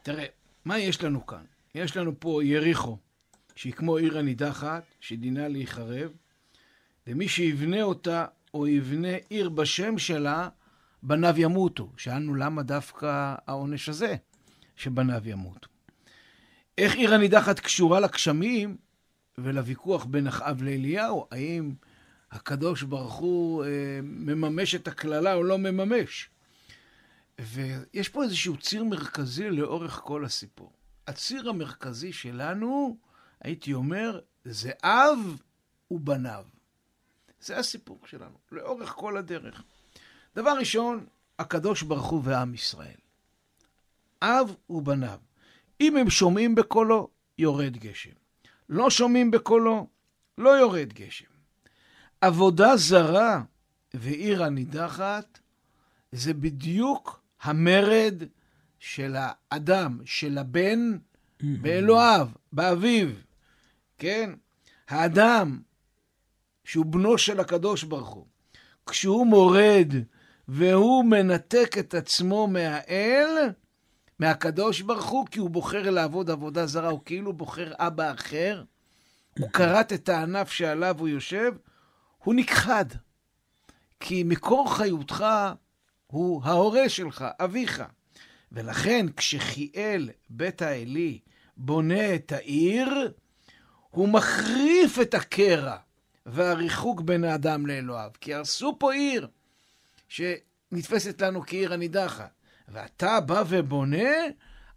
תראה, 0.03 0.27
מה 0.65 0.79
יש 0.79 1.05
לנו 1.05 1.27
כאן? 1.27 1.45
יש 1.75 1.97
לנו 1.97 2.21
פה 2.21 2.41
יריחו, 2.45 2.99
שהיא 3.57 3.73
כמו 3.73 3.97
עיר 3.97 4.19
הנידחת, 4.19 4.85
שדינה 5.01 5.49
להיחרב, 5.49 6.11
ומי 7.07 7.29
שיבנה 7.29 7.83
אותה, 7.83 8.27
או 8.55 8.67
יבנה 8.67 9.17
עיר 9.29 9.49
בשם 9.49 9.99
שלה, 9.99 10.49
בניו 11.03 11.35
ימותו. 11.39 11.93
שאלנו 11.97 12.35
למה 12.35 12.63
דווקא 12.63 13.35
העונש 13.47 13.89
הזה, 13.89 14.17
שבניו 14.77 15.29
ימותו. 15.29 15.69
איך 16.79 16.95
עיר 16.95 17.15
הנידחת 17.15 17.61
קשורה 17.61 18.01
לגשמים? 18.01 18.77
ולוויכוח 19.39 20.05
בין 20.05 20.27
אחאב 20.27 20.63
לאליהו, 20.63 21.27
האם 21.31 21.75
הקדוש 22.33 22.83
ברוך 22.83 23.15
הוא 23.15 23.65
אה, 23.65 24.01
מממש 24.03 24.75
את 24.75 24.89
הקללה 24.89 25.35
או 25.35 25.43
לא 25.43 25.59
מממש. 25.59 26.31
ויש 27.43 28.09
פה 28.09 28.23
איזשהו 28.23 28.57
ציר 28.57 28.85
מרכזי 28.85 29.51
לאורך 29.51 30.01
כל 30.05 30.25
הסיפור. 30.25 30.73
הציר 31.07 31.49
המרכזי 31.49 32.13
שלנו, 32.13 32.97
הייתי 33.41 33.75
אומר, 33.75 34.21
זה 34.45 34.73
אב 34.83 35.43
ובניו. 35.91 36.45
זה 37.41 37.59
הסיפור 37.59 37.99
שלנו, 38.07 38.39
לאורך 38.53 38.89
כל 38.89 39.17
הדרך. 39.17 39.63
דבר 40.37 40.51
ראשון, 40.59 41.07
הקדוש 41.39 41.83
ברוך 41.83 42.07
הוא 42.07 42.21
ועם 42.25 42.55
ישראל. 42.55 42.97
אב 44.23 44.55
ובניו. 44.71 45.19
אם 45.81 45.97
הם 45.97 46.11
שומעים 46.11 46.55
בקולו, 46.55 47.09
יורד 47.39 47.77
גשם. 47.77 48.11
לא 48.69 48.91
שומעים 48.91 49.31
בקולו, 49.31 49.87
לא 50.39 50.51
יורד 50.51 50.93
גשם. 50.93 51.33
עבודה 52.21 52.77
זרה 52.77 53.43
ועיר 53.95 54.45
הנידחת 54.45 55.39
זה 56.13 56.35
בדיוק 56.35 57.22
המרד 57.43 58.23
של 58.79 59.17
האדם, 59.19 59.99
של 60.05 60.39
הבן 60.39 60.99
באלוהיו, 61.43 62.27
באביו, 62.53 63.09
כן? 63.99 64.31
האדם, 64.89 65.61
שהוא 66.65 66.87
בנו 66.87 67.19
של 67.19 67.41
הקדוש 67.41 67.83
ברוך 67.85 68.09
הוא, 68.09 68.27
כשהוא 68.87 69.27
מורד 69.27 69.93
והוא 70.49 71.05
מנתק 71.05 71.77
את 71.79 71.95
עצמו 71.95 72.47
מהאל, 72.47 73.51
מהקדוש 74.19 74.81
ברוך 74.81 75.09
הוא, 75.09 75.27
כי 75.27 75.39
הוא 75.39 75.51
בוחר 75.51 75.91
לעבוד 75.91 76.31
עבודה 76.31 76.67
זרה, 76.67 76.89
הוא 76.89 77.01
כאילו 77.05 77.33
בוחר 77.33 77.73
אבא 77.77 78.13
אחר, 78.13 78.65
הוא 79.39 79.51
כרת 79.51 79.93
את 79.93 80.09
הענף 80.09 80.51
שעליו 80.51 80.97
הוא 80.99 81.09
יושב, 81.09 81.53
הוא 82.19 82.35
נכחד. 82.35 82.85
כי 84.01 84.23
מקור 84.27 84.77
חיותך 84.77 85.25
הוא 86.13 86.43
ההורה 86.45 86.89
שלך, 86.89 87.25
אביך. 87.41 87.83
ולכן 88.53 89.07
כשחיאל 89.17 90.11
בית 90.31 90.63
האלי 90.63 91.19
בונה 91.57 92.15
את 92.15 92.33
העיר, 92.33 93.13
הוא 93.91 94.09
מחריף 94.09 94.99
את 95.03 95.15
הקרע 95.15 95.77
והריחוק 96.27 97.01
בין 97.01 97.25
האדם 97.25 97.67
לאלוהיו. 97.67 98.11
כי 98.21 98.35
הרסו 98.35 98.77
פה 98.79 98.93
עיר 98.93 99.29
שנתפסת 100.09 101.21
לנו 101.23 101.43
כעיר 101.47 101.73
הנידחת. 101.73 102.31
ואתה 102.69 103.21
בא 103.21 103.43
ובונה, 103.49 104.13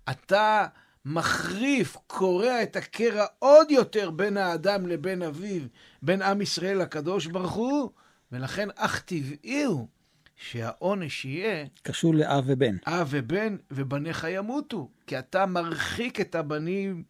אתה 0.09 0.67
מחריף, 1.05 1.97
קורע 2.07 2.63
את 2.63 2.75
הקרע 2.75 3.25
עוד 3.39 3.71
יותר 3.71 4.11
בין 4.11 4.37
האדם 4.37 4.87
לבין 4.87 5.21
אביו, 5.21 5.61
בין 6.01 6.21
עם 6.21 6.41
ישראל 6.41 6.77
לקדוש 6.77 7.25
ברוך 7.25 7.51
הוא, 7.51 7.89
ולכן 8.31 8.67
אך 8.75 8.99
טבעי 8.99 9.63
הוא 9.63 9.87
שהעונש 10.35 11.25
יהיה... 11.25 11.65
קשור 11.83 12.15
לאב 12.15 12.43
ובן. 12.47 12.75
אב 12.87 13.07
ובן, 13.09 13.55
ובניך 13.71 14.27
ימותו, 14.29 14.89
כי 15.07 15.19
אתה 15.19 15.45
מרחיק 15.45 16.21
את 16.21 16.35
הבנים 16.35 17.03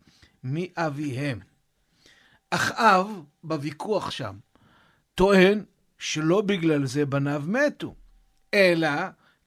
מאביהם. 0.43 1.39
אך 2.49 2.71
אב, 2.71 3.21
בוויכוח 3.43 4.11
שם, 4.11 4.35
טוען 5.15 5.63
שלא 5.97 6.41
בגלל 6.41 6.85
זה 6.85 7.05
בניו 7.05 7.43
מתו, 7.47 7.95
אלא 8.53 8.89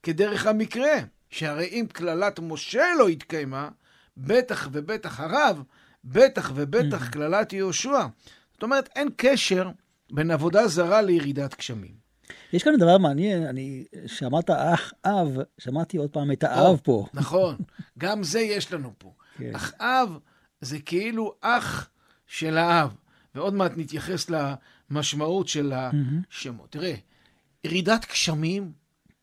כדרך 0.03 0.47
המקרה, 0.47 0.97
שהרי 1.31 1.67
אם 1.67 1.87
קללת 1.93 2.41
משה 2.43 2.85
לא 2.99 3.09
התקיימה, 3.09 3.69
בטח 4.17 4.69
ובטח 4.73 5.21
הרב, 5.21 5.63
בטח 6.05 6.53
ובטח 6.55 7.09
mm. 7.09 7.13
קללת 7.13 7.53
יהושע. 7.53 8.07
זאת 8.53 8.63
אומרת, 8.63 8.89
אין 8.97 9.09
קשר 9.17 9.71
בין 10.13 10.31
עבודה 10.31 10.69
זרה 10.69 11.03
לירידת 11.03 11.59
גשמים. 11.59 12.08
יש 12.53 12.63
כאן 12.63 12.77
דבר 12.79 12.99
מעניין, 12.99 13.43
אני, 13.43 13.85
שאמרת 14.07 14.51
אח 14.51 14.93
אב, 15.05 15.39
שמעתי 15.59 15.97
עוד 15.97 16.11
פעם 16.11 16.33
את 16.33 16.45
האב 16.45 16.81
פה. 16.83 17.07
נכון, 17.15 17.57
גם 17.99 18.23
זה 18.23 18.41
יש 18.41 18.73
לנו 18.73 18.93
פה. 18.99 19.13
כן. 19.39 19.55
אח 19.55 19.73
אב 19.81 20.19
זה 20.61 20.79
כאילו 20.79 21.35
אח 21.41 21.91
של 22.27 22.59
האב, 22.59 22.95
ועוד 23.35 23.55
מעט 23.55 23.73
נתייחס 23.77 24.31
למשמעות 24.31 25.49
של 25.49 25.73
השמות. 25.77 26.73
תראה, 26.73 26.95
ירידת 27.65 28.07
גשמים 28.11 28.73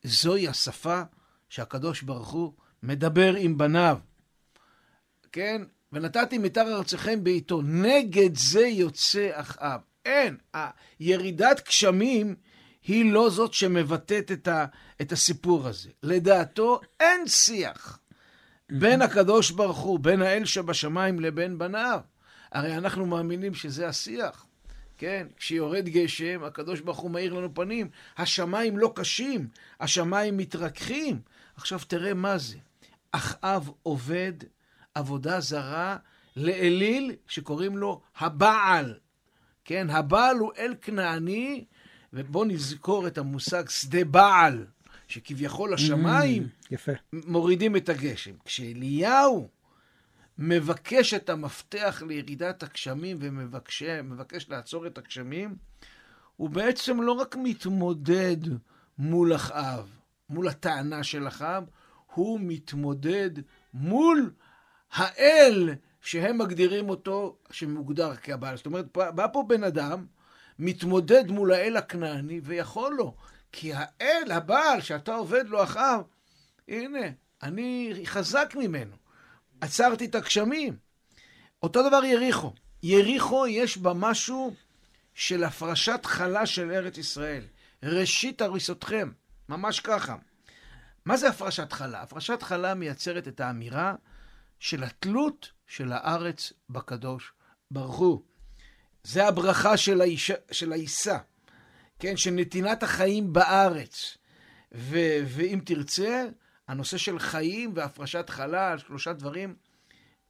זוהי 0.04 0.48
השפה 0.48 1.02
שהקדוש 1.50 2.02
ברוך 2.02 2.32
הוא 2.32 2.54
מדבר 2.84 3.36
עם 3.36 3.58
בניו. 3.58 3.98
כן? 5.32 5.62
ונתתי 5.94 6.38
מתר 6.38 6.76
ארציכם 6.76 7.24
בעיתו. 7.24 7.62
נגד 7.62 8.36
זה 8.36 8.68
יוצא 8.68 9.30
אחאב. 9.34 9.80
אין. 10.06 10.38
ירידת 11.00 11.68
גשמים 11.68 12.36
היא 12.88 13.14
לא 13.14 13.30
זאת 13.30 13.54
שמבטאת 13.54 14.32
את, 14.32 14.48
ה, 14.48 14.66
את 15.02 15.12
הסיפור 15.12 15.68
הזה. 15.68 15.90
לדעתו 16.04 16.80
אין 17.00 17.28
שיח 17.28 18.00
בין 18.70 19.02
הקדוש 19.02 19.52
ברוך 19.52 19.78
הוא, 19.78 20.00
בין 20.00 20.22
האל 20.22 20.46
שבשמיים 20.46 21.20
לבין 21.20 21.58
בניו. 21.58 22.00
הרי 22.52 22.78
אנחנו 22.78 23.06
מאמינים 23.06 23.54
שזה 23.54 23.88
השיח. 23.88 24.46
כן? 24.98 25.28
כשיורד 25.38 25.90
גשם, 25.90 26.44
הקדוש 26.44 26.80
ברוך 26.80 27.00
הוא 27.00 27.12
מאיר 27.12 27.34
לנו 27.34 27.54
פנים. 27.54 27.90
השמיים 28.18 28.78
לא 28.78 28.92
קשים, 28.96 29.48
השמיים 29.80 30.38
מתרככים. 30.38 31.20
עכשיו 31.56 31.80
תראה 31.88 32.14
מה 32.14 32.38
זה. 32.38 32.58
אחאב 33.12 33.70
עובד 33.84 34.34
עבודה 34.96 35.40
זרה 35.40 35.98
לאליל 36.36 37.16
שקוראים 37.28 37.78
לו 37.78 38.02
הבעל. 38.18 38.94
כן, 39.66 39.90
הבעל 39.90 40.38
הוא 40.38 40.52
אל 40.58 40.76
כנעני, 40.82 41.66
ובואו 42.14 42.46
נזכור 42.46 43.08
את 43.08 43.18
המושג 43.18 43.70
שדה 43.70 44.06
בעל, 44.06 44.66
שכביכול 45.08 45.74
השמיים 45.74 46.44
mm, 46.44 46.68
יפה. 46.72 46.92
מורידים 47.14 47.76
את 47.76 47.90
הגשם. 47.90 48.32
כשאליהו 48.46 49.50
מבקש 50.38 51.14
את 51.14 51.30
המפתח 51.30 52.04
לירידת 52.08 52.64
הגשמים 52.64 53.18
ומבקש 53.20 54.50
לעצור 54.50 54.88
את 54.88 54.98
הגשמים, 54.98 55.56
הוא 56.36 56.50
בעצם 56.50 57.02
לא 57.02 57.12
רק 57.12 57.36
מתמודד 57.36 58.38
מול 58.98 59.36
אחאב, 59.36 59.90
מול 60.30 60.48
הטענה 60.48 61.04
של 61.04 61.28
אחאב, 61.28 61.64
הוא 62.14 62.40
מתמודד 62.44 63.30
מול 63.74 64.32
האל 64.92 65.70
שהם 66.02 66.38
מגדירים 66.38 66.90
אותו, 66.90 67.38
שמוגדר 67.52 68.16
כבעל. 68.16 68.58
זאת 68.58 68.66
אומרת, 68.66 68.86
בא 68.94 69.28
פה 69.34 69.44
בן 69.48 69.64
אדם, 69.64 70.06
מתמודד 70.60 71.32
מול 71.32 71.54
האל 71.54 71.78
הכנעני, 71.78 72.40
ויכול 72.44 72.94
לו. 72.94 73.16
כי 73.52 73.74
האל, 73.74 74.32
הבעל, 74.32 74.82
שאתה 74.82 75.16
עובד 75.16 75.48
לו 75.48 75.64
אחאב, 75.64 76.02
הנה, 76.68 77.08
אני 77.44 77.94
חזק 78.06 78.54
ממנו. 78.56 78.96
עצרתי 79.62 80.06
את 80.06 80.16
הגשמים. 80.16 80.78
אותו 81.64 81.90
דבר 81.90 82.06
יריחו. 82.06 82.54
יריחו 82.84 83.48
יש 83.48 83.78
בה 83.78 83.94
משהו 83.94 84.54
של 85.14 85.44
הפרשת 85.44 86.00
חלה 86.06 86.46
של 86.46 86.72
ארץ 86.72 86.98
ישראל. 86.98 87.44
ראשית 87.84 88.42
הריסותכם. 88.42 89.12
ממש 89.50 89.80
ככה. 89.80 90.16
מה 91.06 91.18
זה 91.18 91.30
הפרשת 91.30 91.74
חלה? 91.74 92.02
הפרשת 92.02 92.44
חלה 92.44 92.74
מייצרת 92.74 93.28
את 93.28 93.40
האמירה 93.40 93.96
של 94.60 94.84
התלות 94.84 95.52
של 95.68 95.92
הארץ 95.92 96.54
בקדוש 96.70 97.32
ברוך 97.72 97.98
הוא. 97.98 98.22
זה 99.06 99.28
הברכה 99.28 99.78
של, 99.78 100.02
האיש, 100.02 100.32
של 100.52 100.72
העיסה, 100.72 101.18
כן? 102.00 102.18
של 102.18 102.32
נתינת 102.32 102.84
החיים 102.84 103.34
בארץ. 103.34 104.18
ו, 104.76 104.98
ואם 105.26 105.60
תרצה, 105.66 106.26
הנושא 106.68 106.98
של 106.98 107.20
חיים 107.20 107.72
והפרשת 107.76 108.30
חלה, 108.30 108.78
שלושה 108.78 109.14
דברים, 109.14 109.56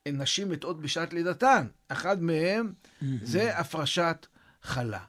נשים 0.07 0.49
מתות 0.49 0.81
בשעת 0.81 1.13
לידתן. 1.13 1.67
אחד 1.87 2.23
מהם 2.23 2.73
זה 3.23 3.57
הפרשת 3.57 4.27
חלה. 4.61 4.99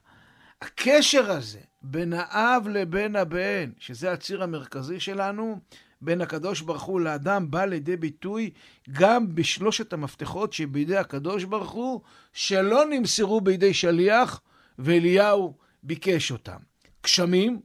הקשר 0.62 1.30
הזה 1.30 1.60
בין 1.82 2.12
האב 2.12 2.68
לבין 2.68 3.16
הבן, 3.16 3.70
שזה 3.78 4.12
הציר 4.12 4.42
המרכזי 4.42 5.00
שלנו, 5.00 5.60
בין 6.00 6.20
הקדוש 6.20 6.60
ברוך 6.60 6.82
הוא 6.82 7.00
לאדם, 7.00 7.50
בא 7.50 7.64
לידי 7.64 7.96
ביטוי 7.96 8.50
גם 8.92 9.34
בשלושת 9.34 9.92
המפתחות 9.92 10.52
שבידי 10.52 10.96
הקדוש 10.96 11.44
ברוך 11.44 11.70
הוא, 11.70 12.00
שלא 12.32 12.84
נמסרו 12.90 13.40
בידי 13.40 13.74
שליח, 13.74 14.40
ואליהו 14.78 15.54
ביקש 15.82 16.32
אותם. 16.32 16.56
גשמים, 17.04 17.60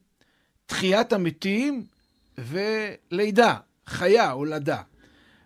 תחיית 0.65 1.13
המתים 1.13 1.85
ולידה, 2.37 3.57
חיה, 3.85 4.31
הולדה. 4.31 4.81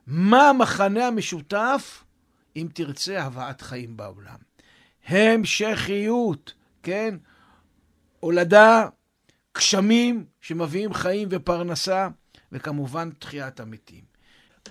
מה 0.08 0.50
המחנה 0.50 1.08
המשותף? 1.08 2.04
אם 2.56 2.68
תרצה, 2.74 3.24
הבאת 3.24 3.62
חיים 3.62 3.98
בעולם. 3.98 4.38
המשכיות, 5.08 6.54
כן? 6.84 7.16
הולדה, 8.20 8.88
גשמים 9.58 10.26
שמביאים 10.42 10.94
חיים 10.94 11.28
ופרנסה, 11.32 12.08
וכמובן 12.52 13.10
תחיית 13.12 13.60
המתים. 13.60 14.04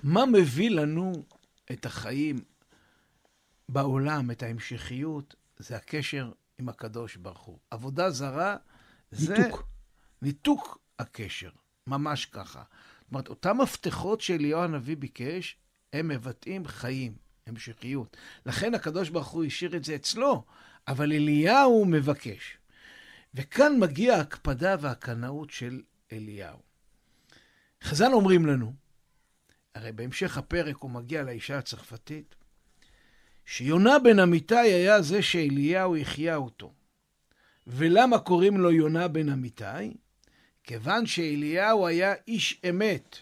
מה 0.03 0.27
מביא 0.27 0.71
לנו 0.71 1.13
את 1.73 1.87
החיים 1.87 2.37
בעולם, 3.69 4.31
את 4.31 4.43
ההמשכיות? 4.43 5.35
זה 5.59 5.77
הקשר 5.77 6.33
עם 6.59 6.69
הקדוש 6.69 7.17
ברוך 7.17 7.41
הוא. 7.43 7.59
עבודה 7.71 8.11
זרה 8.11 8.57
זה... 9.11 9.39
ניתוק. 9.39 9.67
ניתוק 10.23 10.79
הקשר, 10.99 11.51
ממש 11.87 12.27
ככה. 12.27 12.63
זאת 13.01 13.11
אומרת, 13.11 13.29
אותם 13.29 13.59
מפתחות 13.59 14.21
שאליהו 14.21 14.63
הנביא 14.63 14.97
ביקש, 14.97 15.57
הם 15.93 16.09
מבטאים 16.09 16.67
חיים, 16.67 17.17
המשכיות. 17.47 18.17
לכן 18.47 18.75
הקדוש 18.75 19.09
ברוך 19.09 19.29
הוא 19.29 19.45
השאיר 19.45 19.77
את 19.77 19.85
זה 19.85 19.95
אצלו, 19.95 20.45
אבל 20.89 21.13
אליהו 21.13 21.85
מבקש. 21.85 22.59
וכאן 23.35 23.73
מגיעה 23.81 24.19
ההקפדה 24.19 24.77
והקנאות 24.81 25.51
של 25.51 25.83
אליהו. 26.13 26.59
חז"ל 27.85 28.13
אומרים 28.13 28.47
לנו, 28.47 28.73
הרי 29.75 29.93
בהמשך 29.93 30.39
הפרק 30.39 30.77
הוא 30.77 30.91
מגיע 30.91 31.23
לאישה 31.23 31.59
הצרפתית, 31.59 32.35
שיונה 33.47 33.99
בן 33.99 34.19
אמיתי 34.19 34.57
היה 34.57 35.03
זה 35.03 35.23
שאליהו 35.23 35.97
החיה 35.97 36.37
אותו. 36.37 36.73
ולמה 37.67 38.19
קוראים 38.19 38.61
לו 38.61 38.71
יונה 38.71 39.09
בן 39.09 39.29
אמיתי? 39.29 39.97
כיוון 40.65 41.07
שאליהו 41.07 41.87
היה 41.87 42.15
איש 42.29 42.61
אמת, 42.71 43.17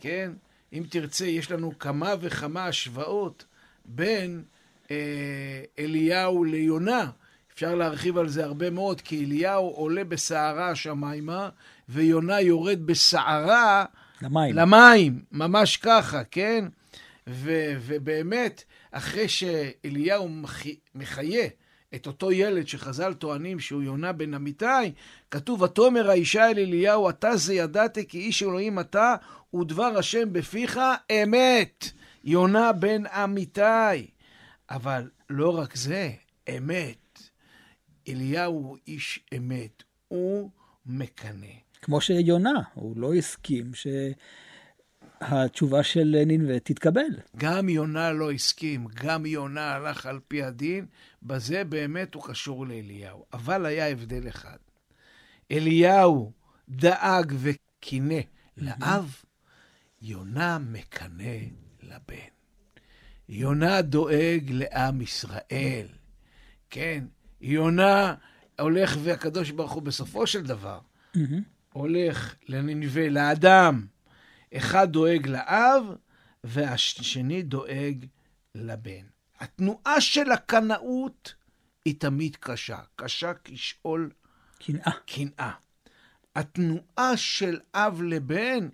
כן? 0.00 0.32
אם 0.72 0.82
תרצה, 0.90 1.26
יש 1.26 1.50
לנו 1.50 1.78
כמה 1.78 2.14
וכמה 2.20 2.66
השוואות 2.66 3.44
בין 3.84 4.44
אה, 4.90 5.62
אליהו 5.78 6.44
ליונה. 6.44 7.10
אפשר 7.56 7.74
להרחיב 7.74 8.18
על 8.18 8.28
זה 8.28 8.44
הרבה 8.44 8.70
מאוד, 8.70 9.00
כי 9.00 9.24
אליהו 9.24 9.68
עולה 9.68 10.04
בסערה 10.04 10.70
השמיימה, 10.70 11.48
ויונה 11.88 12.40
יורד 12.40 12.86
בסערה 12.86 13.84
למים. 14.22 14.56
למים, 14.56 15.22
ממש 15.32 15.76
ככה, 15.76 16.24
כן? 16.24 16.64
ו, 17.26 17.50
ובאמת, 17.80 18.64
אחרי 18.90 19.28
שאליהו 19.28 20.28
מחי- 20.28 20.76
מחיה 20.94 21.46
את 21.94 22.06
אותו 22.06 22.32
ילד 22.32 22.68
שחז"ל 22.68 23.14
טוענים 23.14 23.60
שהוא 23.60 23.82
יונה 23.82 24.12
בן 24.12 24.34
אמיתי, 24.34 24.92
כתוב, 25.30 25.62
ותאמר 25.62 26.10
האישה 26.10 26.46
אל 26.50 26.58
אליהו, 26.58 27.08
אתה 27.10 27.36
זה 27.36 27.54
ידעתי 27.54 28.08
כי 28.08 28.18
איש 28.18 28.42
אלוהים 28.42 28.80
אתה, 28.80 29.14
ודבר 29.54 29.98
השם 29.98 30.32
בפיך 30.32 30.80
אמת. 31.22 31.90
יונה 32.24 32.72
בן 32.72 33.06
אמיתי. 33.06 34.06
אבל 34.70 35.08
לא 35.30 35.58
רק 35.58 35.76
זה, 35.76 36.10
אמת. 36.56 37.05
אליהו 38.08 38.52
הוא 38.52 38.76
איש 38.86 39.20
אמת, 39.36 39.82
הוא 40.08 40.50
מקנא. 40.86 41.46
כמו 41.82 42.00
שיונה, 42.00 42.62
הוא 42.74 42.96
לא 42.96 43.14
הסכים 43.14 43.70
שהתשובה 45.22 45.82
של 45.82 46.22
נינווה 46.26 46.60
תתקבל. 46.60 47.20
גם 47.36 47.68
יונה 47.68 48.12
לא 48.12 48.32
הסכים, 48.32 48.86
גם 48.94 49.26
יונה 49.26 49.74
הלך 49.74 50.06
על 50.06 50.20
פי 50.28 50.42
הדין, 50.42 50.86
בזה 51.22 51.64
באמת 51.64 52.14
הוא 52.14 52.22
קשור 52.22 52.66
לאליהו. 52.66 53.24
אבל 53.32 53.66
היה 53.66 53.88
הבדל 53.88 54.28
אחד. 54.28 54.56
אליהו 55.50 56.32
דאג 56.68 57.32
וקינא 57.38 58.20
לאב, 58.56 59.16
יונה 60.02 60.58
מקנא 60.58 61.38
לבן. 61.82 62.36
יונה 63.28 63.82
דואג 63.82 64.50
לעם 64.50 65.00
ישראל. 65.00 65.86
כן, 66.70 67.04
יונה 67.46 68.14
הולך, 68.60 68.96
והקדוש 69.02 69.50
ברוך 69.50 69.72
הוא 69.72 69.82
בסופו 69.82 70.26
של 70.26 70.42
דבר 70.46 70.80
הולך 71.72 72.34
לננבה, 72.48 73.08
לאדם. 73.08 73.86
אחד 74.56 74.92
דואג 74.92 75.28
לאב, 75.28 75.84
והשני 76.44 77.42
דואג 77.42 78.06
לבן. 78.54 79.04
התנועה 79.40 80.00
של 80.00 80.32
הקנאות 80.32 81.34
היא 81.84 81.94
תמיד 81.98 82.36
קשה. 82.36 82.78
קשה 82.96 83.32
כשאול 83.44 84.10
קנאה. 84.58 84.92
קנאה. 85.06 85.52
התנועה 86.36 87.16
של 87.16 87.58
אב 87.74 88.02
לבן 88.02 88.68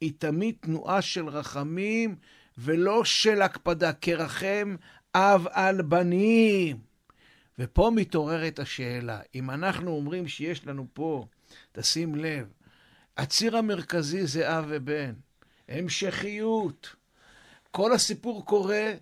היא 0.00 0.12
תמיד 0.18 0.54
תנועה 0.60 1.02
של 1.02 1.28
רחמים 1.28 2.16
ולא 2.58 3.04
של 3.04 3.42
הקפדה, 3.42 3.92
כרחם 3.92 4.76
אב 5.14 5.46
על 5.50 5.82
בנים. 5.82 6.85
ופה 7.58 7.90
מתעוררת 7.94 8.58
השאלה, 8.58 9.20
אם 9.34 9.50
אנחנו 9.50 9.90
אומרים 9.90 10.28
שיש 10.28 10.66
לנו 10.66 10.86
פה, 10.92 11.26
תשים 11.72 12.14
לב, 12.14 12.46
הציר 13.16 13.56
המרכזי 13.56 14.26
זה 14.26 14.58
אב 14.58 14.64
ובן, 14.68 15.12
המשכיות. 15.68 16.96
כל 17.70 17.92
הסיפור 17.92 18.46
קורה 18.46 18.92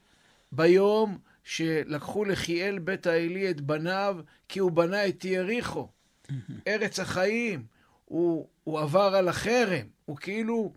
ביום 0.53 1.19
שלקחו 1.45 2.25
לחיאל 2.25 2.79
בית 2.79 3.07
האלי 3.07 3.51
את 3.51 3.61
בניו, 3.61 4.17
כי 4.49 4.59
הוא 4.59 4.73
בנה 4.73 5.09
את 5.09 5.25
יריחו, 5.25 5.89
ארץ 6.69 7.01
החיים. 7.01 7.65
הוא, 8.05 8.49
הוא 8.65 8.81
עבר 8.81 9.15
על 9.15 9.29
החרם, 9.29 9.87
הוא 10.05 10.17
כאילו 10.17 10.73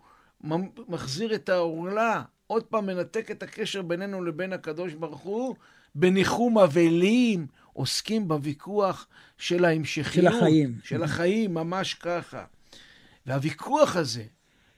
מחזיר 0.88 1.34
את 1.34 1.48
העורלה, 1.48 2.22
עוד 2.46 2.64
פעם 2.64 2.86
מנתק 2.86 3.30
את 3.30 3.42
הקשר 3.42 3.82
בינינו 3.82 4.24
לבין 4.24 4.52
הקדוש 4.52 4.94
ברוך 4.94 5.20
הוא, 5.20 5.54
בניחום 5.94 6.58
אבלים, 6.58 7.46
עוסקים 7.78 8.28
בוויכוח 8.28 9.06
של 9.38 9.64
ההמשכיות. 9.64 10.14
של 10.14 10.26
החיים. 10.26 10.78
של 10.84 11.02
החיים, 11.02 11.54
ממש 11.54 11.94
ככה. 11.94 12.44
והוויכוח 13.26 13.96
הזה 13.96 14.24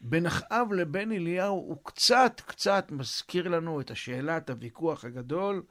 בין 0.00 0.26
אחאב 0.26 0.72
לבין 0.72 1.12
אליהו 1.12 1.54
הוא 1.54 1.76
קצת 1.82 2.40
קצת 2.46 2.86
מזכיר 2.90 3.48
לנו 3.48 3.80
את 3.80 3.90
השאלת 3.90 4.50
הוויכוח 4.50 5.04
הגדול, 5.04 5.62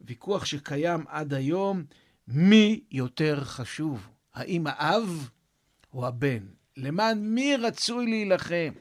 ויכוח 0.00 0.44
שקיים 0.44 1.04
עד 1.08 1.34
היום, 1.34 1.84
מי 2.28 2.80
יותר 2.90 3.44
חשוב, 3.44 4.08
האם 4.34 4.66
האב 4.66 5.28
או 5.94 6.06
הבן? 6.06 6.46
למען 6.76 7.18
מי 7.18 7.56
רצוי 7.56 8.06
להילחם? 8.06 8.72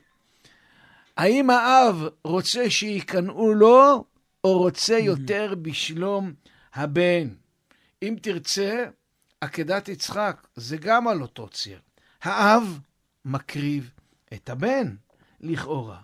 האם 1.18 1.50
האב 1.50 2.08
רוצה 2.24 2.70
שיקנאו 2.70 3.54
לו, 3.54 4.06
או 4.44 4.58
רוצה 4.58 4.98
יותר 4.98 5.56
בשלום 5.62 6.34
הבן? 6.74 7.28
אם 8.04 8.16
תרצה, 8.22 8.86
עקדת 9.42 9.90
יצחק, 9.90 10.48
זה 10.56 10.78
גם 10.78 11.08
על 11.08 11.22
אותו 11.22 11.48
ציר. 11.50 11.80
האב 12.22 12.80
מקריב 13.26 13.92
את 14.34 14.50
הבן, 14.50 14.96
לכאורה. 15.42 16.02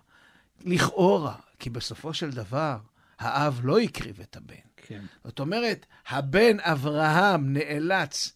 לכאורה, 0.61 1.35
כי 1.59 1.69
בסופו 1.69 2.13
של 2.13 2.31
דבר, 2.31 2.77
האב 3.19 3.61
לא 3.63 3.79
הקריב 3.79 4.21
את 4.21 4.37
הבן. 4.37 4.55
כן. 4.77 5.01
זאת 5.23 5.39
אומרת, 5.39 5.85
הבן 6.07 6.59
אברהם 6.59 7.53
נאלץ, 7.53 8.31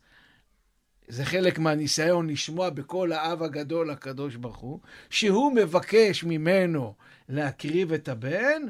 זה 1.07 1.25
חלק 1.25 1.59
מהניסיון 1.59 2.29
לשמוע 2.29 2.69
בקול 2.69 3.13
האב 3.13 3.43
הגדול, 3.43 3.89
הקדוש 3.89 4.35
ברוך 4.35 4.57
הוא, 4.57 4.79
שהוא 5.09 5.55
מבקש 5.55 6.23
ממנו 6.23 6.95
להקריב 7.29 7.93
את 7.93 8.07
הבן, 8.07 8.61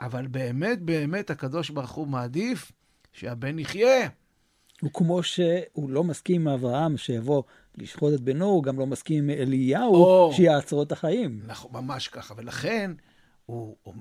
אבל 0.00 0.26
באמת, 0.26 0.82
באמת, 0.82 1.30
הקדוש 1.30 1.70
ברוך 1.70 1.90
הוא 1.90 2.06
מעדיף 2.06 2.72
שהבן 3.12 3.58
יחיה. 3.58 4.08
וכמו 4.82 5.22
שהוא 5.22 5.90
לא 5.90 6.04
מסכים 6.04 6.40
עם 6.40 6.48
אברהם 6.48 6.96
שיבוא 6.96 7.42
לשחוט 7.78 8.14
את 8.14 8.20
בנו, 8.20 8.44
הוא 8.44 8.62
גם 8.62 8.78
לא 8.78 8.86
מסכים 8.86 9.24
עם 9.24 9.30
אליהו 9.30 9.94
או. 9.94 10.32
שיעצור 10.36 10.82
את 10.82 10.92
החיים. 10.92 11.40
נכון, 11.46 11.70
ממש 11.72 12.08
ככה. 12.08 12.34
ולכן 12.36 12.92
הוא 13.46 13.76
הוא 13.82 13.94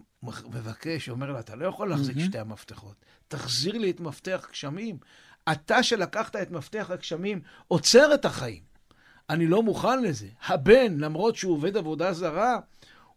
מבקש, 0.53 1.09
אומר 1.09 1.31
לה, 1.31 1.39
אתה 1.39 1.55
לא 1.55 1.65
יכול 1.65 1.89
להחזיק 1.89 2.15
מהמם. 2.15 2.29
שתי 2.29 2.39
המפתחות. 2.39 2.95
תחזיר 3.27 3.77
לי 3.77 3.91
את 3.91 3.99
מפתח 3.99 4.47
גשמים. 4.51 4.97
אתה 5.51 5.83
שלקחת 5.83 6.35
את 6.35 6.51
מפתח 6.51 6.87
הגשמים, 6.89 7.41
עוצר 7.67 8.13
את 8.13 8.25
החיים. 8.25 8.61
אני 9.29 9.47
לא 9.47 9.63
מוכן 9.63 10.03
לזה. 10.03 10.27
הבן, 10.47 10.97
למרות 10.97 11.35
שהוא 11.35 11.53
עובד 11.53 11.77
עבודה 11.77 12.13
זרה, 12.13 12.59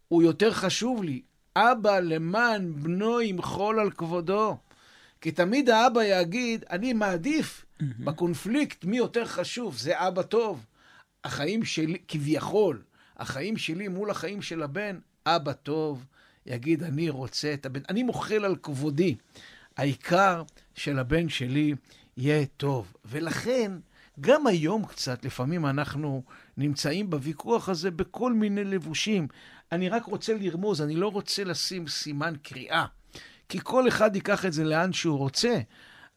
הוא 0.08 0.22
יותר 0.22 0.52
חשוב 0.52 1.02
לי. 1.02 1.22
אבא 1.56 1.98
למען 1.98 2.72
בנו 2.82 3.20
ימחול 3.20 3.80
על 3.80 3.90
כבודו. 3.90 4.56
כי 5.22 5.30
תמיד 5.30 5.70
האבא 5.70 6.04
יגיד, 6.04 6.64
אני 6.70 6.92
מעדיף 6.92 7.64
בקונפליקט 8.04 8.84
מי 8.84 8.96
יותר 8.96 9.26
חשוב, 9.26 9.76
זה 9.76 10.08
אבא 10.08 10.22
טוב. 10.22 10.66
החיים 11.24 11.64
שלי, 11.64 11.98
כביכול, 12.08 12.82
החיים 13.16 13.56
שלי 13.56 13.88
מול 13.88 14.10
החיים 14.10 14.42
של 14.42 14.62
הבן, 14.62 14.98
אבא 15.26 15.52
טוב, 15.52 16.04
יגיד, 16.46 16.82
אני 16.82 17.10
רוצה 17.10 17.54
את 17.54 17.66
הבן, 17.66 17.80
אני 17.88 18.02
מוחל 18.02 18.44
על 18.44 18.56
כבודי. 18.62 19.16
העיקר 19.76 20.42
של 20.74 20.98
הבן 20.98 21.28
שלי 21.28 21.74
יהיה 22.16 22.46
טוב. 22.56 22.92
ולכן, 23.04 23.72
גם 24.20 24.46
היום 24.46 24.86
קצת, 24.86 25.24
לפעמים 25.24 25.66
אנחנו 25.66 26.22
נמצאים 26.56 27.10
בוויכוח 27.10 27.68
הזה 27.68 27.90
בכל 27.90 28.32
מיני 28.32 28.64
לבושים. 28.64 29.28
אני 29.72 29.88
רק 29.88 30.04
רוצה 30.04 30.34
לרמוז, 30.34 30.82
אני 30.82 30.96
לא 30.96 31.08
רוצה 31.08 31.44
לשים 31.44 31.88
סימן 31.88 32.34
קריאה. 32.42 32.86
כי 33.52 33.58
כל 33.62 33.88
אחד 33.88 34.16
ייקח 34.16 34.46
את 34.46 34.52
זה 34.52 34.64
לאן 34.64 34.92
שהוא 34.92 35.18
רוצה, 35.18 35.60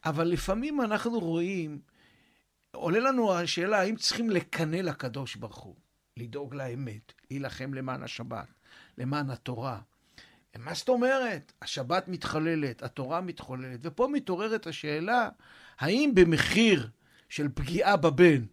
אבל 0.04 0.28
לפעמים 0.28 0.80
אנחנו 0.80 1.18
רואים, 1.18 1.78
עולה 2.74 2.98
לנו 2.98 3.34
השאלה 3.34 3.80
האם 3.80 3.96
צריכים 3.96 4.30
לקנא 4.30 4.76
לקדוש 4.76 5.36
ברוך 5.36 5.56
הוא, 5.56 5.74
לדאוג 6.16 6.54
לאמת, 6.54 7.12
להילחם 7.30 7.74
למען 7.74 8.02
השבת, 8.02 8.46
למען 8.98 9.30
התורה. 9.30 9.78
מה 10.58 10.74
זאת 10.74 10.88
אומרת? 10.88 11.52
השבת 11.62 12.08
מתחוללת, 12.08 12.82
התורה 12.82 13.20
מתחוללת, 13.20 13.80
ופה 13.82 14.08
מתעוררת 14.12 14.66
השאלה, 14.66 15.28
האם 15.78 16.12
במחיר 16.14 16.90
של 17.28 17.48
פגיעה 17.54 17.96
בבן, 17.96 18.44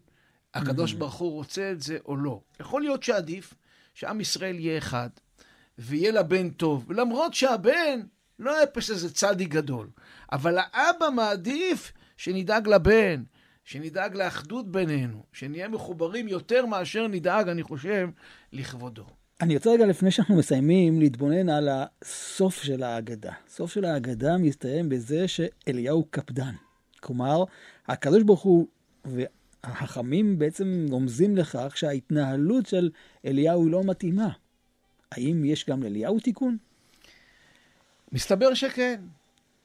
הקדוש 0.54 0.94
ברוך 0.94 1.16
הוא 1.16 1.32
רוצה 1.32 1.72
את 1.72 1.82
זה 1.82 1.98
או 2.06 2.16
לא? 2.16 2.42
יכול 2.60 2.82
להיות 2.82 3.04
שעדיף 3.04 3.54
שעם 3.94 4.22
ישראל 4.22 4.60
יהיה 4.60 4.78
אחד, 4.78 5.10
ויהיה 5.78 6.12
לבן 6.12 6.50
טוב, 6.50 6.86
ולמרות 6.88 7.34
שהבן 7.34 8.00
לא 8.40 8.64
יפס 8.64 8.90
איזה 8.90 9.14
צדיק 9.14 9.50
גדול, 9.50 9.90
אבל 10.32 10.58
האבא 10.58 11.10
מעדיף 11.16 11.94
שנדאג 12.18 12.68
לבן, 12.68 13.24
שנדאג 13.64 14.16
לאחדות 14.16 14.72
בינינו, 14.72 15.24
שנהיה 15.34 15.68
מחוברים 15.68 16.28
יותר 16.28 16.66
מאשר 16.66 17.08
נדאג, 17.08 17.50
אני 17.50 17.64
חושב, 17.64 18.10
לכבודו. 18.54 19.06
אני 19.42 19.56
רוצה 19.56 19.72
רגע, 19.72 19.86
לפני 19.86 20.12
שאנחנו 20.12 20.36
מסיימים, 20.36 21.00
להתבונן 21.00 21.50
על 21.50 21.70
הסוף 21.72 22.64
של 22.64 22.84
ההגדה. 22.84 23.34
הסוף 23.48 23.72
של 23.72 23.86
ההגדה 23.86 24.38
מסתיים 24.38 24.90
בזה 24.90 25.28
שאליהו 25.28 26.06
קפדן. 26.10 26.54
כלומר, 27.00 27.44
הקדוש 27.88 28.24
ברוך 28.24 28.42
הוא 28.42 28.68
והחכמים 29.06 30.40
בעצם 30.40 30.86
רומזים 30.90 31.38
לכך 31.38 31.78
שההתנהלות 31.78 32.66
של 32.66 32.90
אליהו 33.26 33.70
לא 33.70 33.84
מתאימה. 33.84 34.30
האם 35.12 35.46
יש 35.46 35.70
גם 35.70 35.84
לאליהו 35.84 36.20
תיקון? 36.20 36.58
מסתבר 38.14 38.54
שכן. 38.54 39.02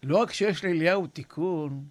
לא 0.02 0.16
רק 0.16 0.32
שיש 0.32 0.64
לאליהו 0.64 1.06
תיקון, 1.06 1.84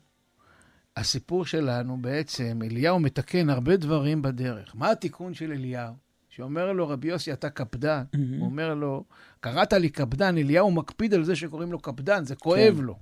הסיפור 0.98 1.46
שלנו 1.46 1.98
בעצם, 2.02 2.60
אליהו 2.64 3.00
מתקן 3.00 3.50
הרבה 3.50 3.78
דברים 3.78 4.22
בדרך. 4.22 4.76
מה 4.76 4.92
התיקון 4.92 5.34
של 5.34 5.52
אליהו? 5.52 5.94
שאומר 6.30 6.72
לו, 6.72 6.88
רבי 6.90 7.08
יוסי, 7.08 7.34
אתה 7.34 7.50
קפדן. 7.50 8.04
Mm-hmm. 8.04 8.20
הוא 8.40 8.46
אומר 8.46 8.74
לו, 8.74 9.04
קראת 9.40 9.74
לי 9.74 9.90
קפדן, 9.90 10.38
אליהו 10.38 10.72
מקפיד 10.72 11.14
על 11.14 11.24
זה 11.24 11.36
שקוראים 11.36 11.72
לו 11.72 11.80
קפדן, 11.80 12.26
זה 12.26 12.36
כואב 12.36 12.76
כן. 12.78 12.84
לו. 12.84 12.96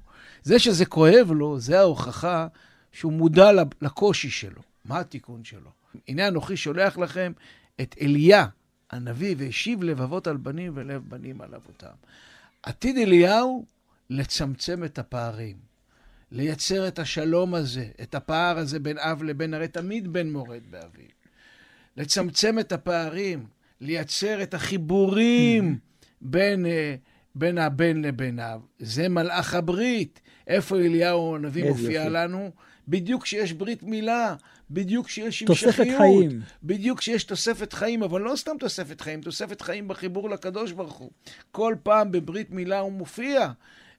זה 0.43 0.59
שזה 0.59 0.85
כואב 0.85 1.31
לו, 1.31 1.59
זה 1.59 1.79
ההוכחה 1.79 2.47
שהוא 2.91 3.13
מודע 3.13 3.51
לקושי 3.81 4.29
שלו. 4.29 4.61
מה 4.85 4.99
התיקון 4.99 5.43
שלו? 5.43 5.69
הנה 6.07 6.27
אנוכי 6.27 6.57
שולח 6.57 6.97
לכם 6.97 7.31
את 7.81 7.95
אליה, 8.01 8.45
הנביא, 8.91 9.35
והשיב 9.37 9.83
לבבות 9.83 10.27
על 10.27 10.37
בנים 10.37 10.71
ולב 10.75 11.03
בנים 11.09 11.41
על 11.41 11.55
אבותם. 11.55 11.95
עתיד 12.65 12.97
אליהו 12.97 13.65
לצמצם 14.09 14.83
את 14.83 14.99
הפערים, 14.99 15.57
לייצר 16.31 16.87
את 16.87 16.99
השלום 16.99 17.53
הזה, 17.53 17.87
את 18.01 18.15
הפער 18.15 18.57
הזה 18.57 18.79
בין 18.79 18.97
אב 18.97 19.23
לבן, 19.23 19.53
הרי 19.53 19.67
תמיד 19.67 20.13
בן 20.13 20.31
מורד 20.31 20.61
באביו. 20.69 21.09
לצמצם 21.97 22.59
את 22.59 22.71
הפערים, 22.71 23.45
לייצר 23.81 24.43
את 24.43 24.53
החיבורים 24.53 25.77
בין, 26.21 26.65
אה, 26.65 26.95
בין 27.35 27.57
הבן 27.57 28.01
לבין 28.01 28.39
אב. 28.39 28.61
זה 28.79 29.09
מלאך 29.09 29.53
הברית. 29.53 30.21
איפה 30.47 30.77
אליהו 30.77 31.35
הנביא 31.35 31.69
מופיע. 31.69 32.09
לנו? 32.09 32.51
בדיוק 32.87 33.23
כשיש 33.23 33.53
ברית 33.53 33.83
מילה, 33.83 34.35
בדיוק 34.69 35.07
כשיש 35.07 35.41
המשכיות. 35.41 35.75
תוספת 35.75 35.97
חיים. 35.97 36.41
בדיוק 36.63 36.99
כשיש 36.99 37.23
תוספת 37.23 37.73
חיים, 37.73 38.03
אבל 38.03 38.21
לא 38.21 38.35
סתם 38.35 38.55
תוספת 38.59 39.01
חיים, 39.01 39.21
תוספת 39.21 39.61
חיים 39.61 39.87
בחיבור 39.87 40.29
לקדוש 40.29 40.71
ברוך 40.71 40.97
הוא. 40.97 41.11
כל 41.51 41.75
פעם 41.83 42.11
בברית 42.11 42.51
מילה 42.51 42.79
הוא 42.79 42.91
מופיע, 42.91 43.51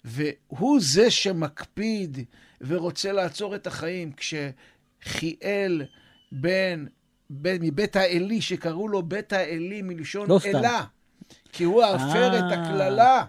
והוא 0.04 0.78
זה 0.80 1.10
שמקפיד 1.10 2.18
ורוצה 2.60 3.12
לעצור 3.12 3.54
את 3.54 3.66
החיים. 3.66 4.12
כשחיאל 4.12 5.82
בן 6.32 6.86
מבית 7.30 7.96
האלי, 7.96 8.40
שקראו 8.40 8.88
לו 8.88 9.02
בית 9.02 9.32
האלי 9.32 9.82
מלשון 9.82 10.28
לא 10.28 10.38
אלה, 10.44 10.84
כי 11.52 11.64
הוא 11.64 11.84
הפר 11.84 12.38
את 12.38 12.42
אה. 12.42 12.62
הקללה, 12.62 13.24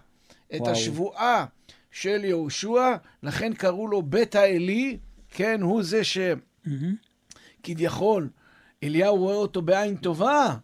את 0.55 0.61
וואו. 0.61 0.71
השבועה 0.71 1.45
של 1.91 2.25
יהושע, 2.25 2.95
לכן 3.23 3.53
קראו 3.53 3.87
לו 3.87 4.01
בית 4.01 4.35
האלי, 4.35 4.97
כן, 5.37 5.61
הוא 5.61 5.83
זה 5.83 6.01
שכביכול 7.63 8.29
אליהו 8.83 9.17
רואה 9.17 9.35
אותו 9.35 9.61
בעין 9.61 9.95
טובה, 9.95 10.55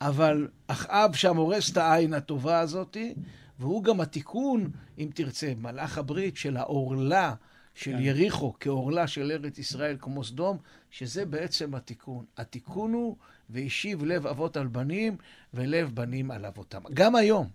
אבל 0.00 0.48
אחאב 0.66 1.14
שם 1.14 1.36
הורס 1.36 1.72
את 1.72 1.76
העין 1.76 2.14
הטובה 2.14 2.60
הזאתי, 2.60 3.14
והוא 3.58 3.84
גם 3.84 4.00
התיקון, 4.00 4.70
אם 4.98 5.08
תרצה, 5.14 5.52
מלאך 5.56 5.98
הברית 5.98 6.36
של 6.36 6.56
העורלה 6.56 7.34
של 7.74 7.92
כן. 7.92 7.98
יריחו 8.00 8.54
כעורלה 8.60 9.06
של 9.06 9.32
ארץ 9.32 9.58
ישראל 9.58 9.96
כמו 10.00 10.24
סדום, 10.24 10.58
שזה 10.90 11.24
בעצם 11.26 11.74
התיקון. 11.74 12.24
התיקון 12.36 12.92
הוא, 12.92 13.16
והשיב 13.50 14.04
לב 14.04 14.26
אבות 14.26 14.56
על 14.56 14.66
בנים, 14.66 15.16
ולב 15.54 15.94
בנים 15.94 16.30
על 16.30 16.46
אבותם. 16.46 16.82
גם 16.94 17.16
היום, 17.16 17.48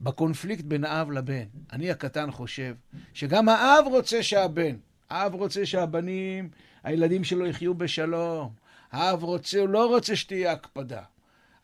בקונפליקט 0.00 0.64
בין 0.64 0.84
האב 0.84 1.10
לבן, 1.10 1.44
אני 1.72 1.90
הקטן 1.90 2.30
חושב 2.30 2.74
שגם 3.14 3.48
האב 3.48 3.84
רוצה 3.90 4.22
שהבן, 4.22 4.76
האב 5.14 5.34
רוצה 5.34 5.66
שהבנים, 5.66 6.48
הילדים 6.84 7.24
שלו 7.24 7.46
יחיו 7.46 7.74
בשלום. 7.74 8.52
האב 8.92 9.22
רוצה, 9.22 9.60
הוא 9.60 9.68
לא 9.68 9.86
רוצה 9.86 10.16
שתהיה 10.16 10.52
הקפדה. 10.52 11.02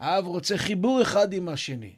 האב 0.00 0.26
רוצה 0.26 0.58
חיבור 0.58 1.02
אחד 1.02 1.32
עם 1.32 1.48
השני. 1.48 1.92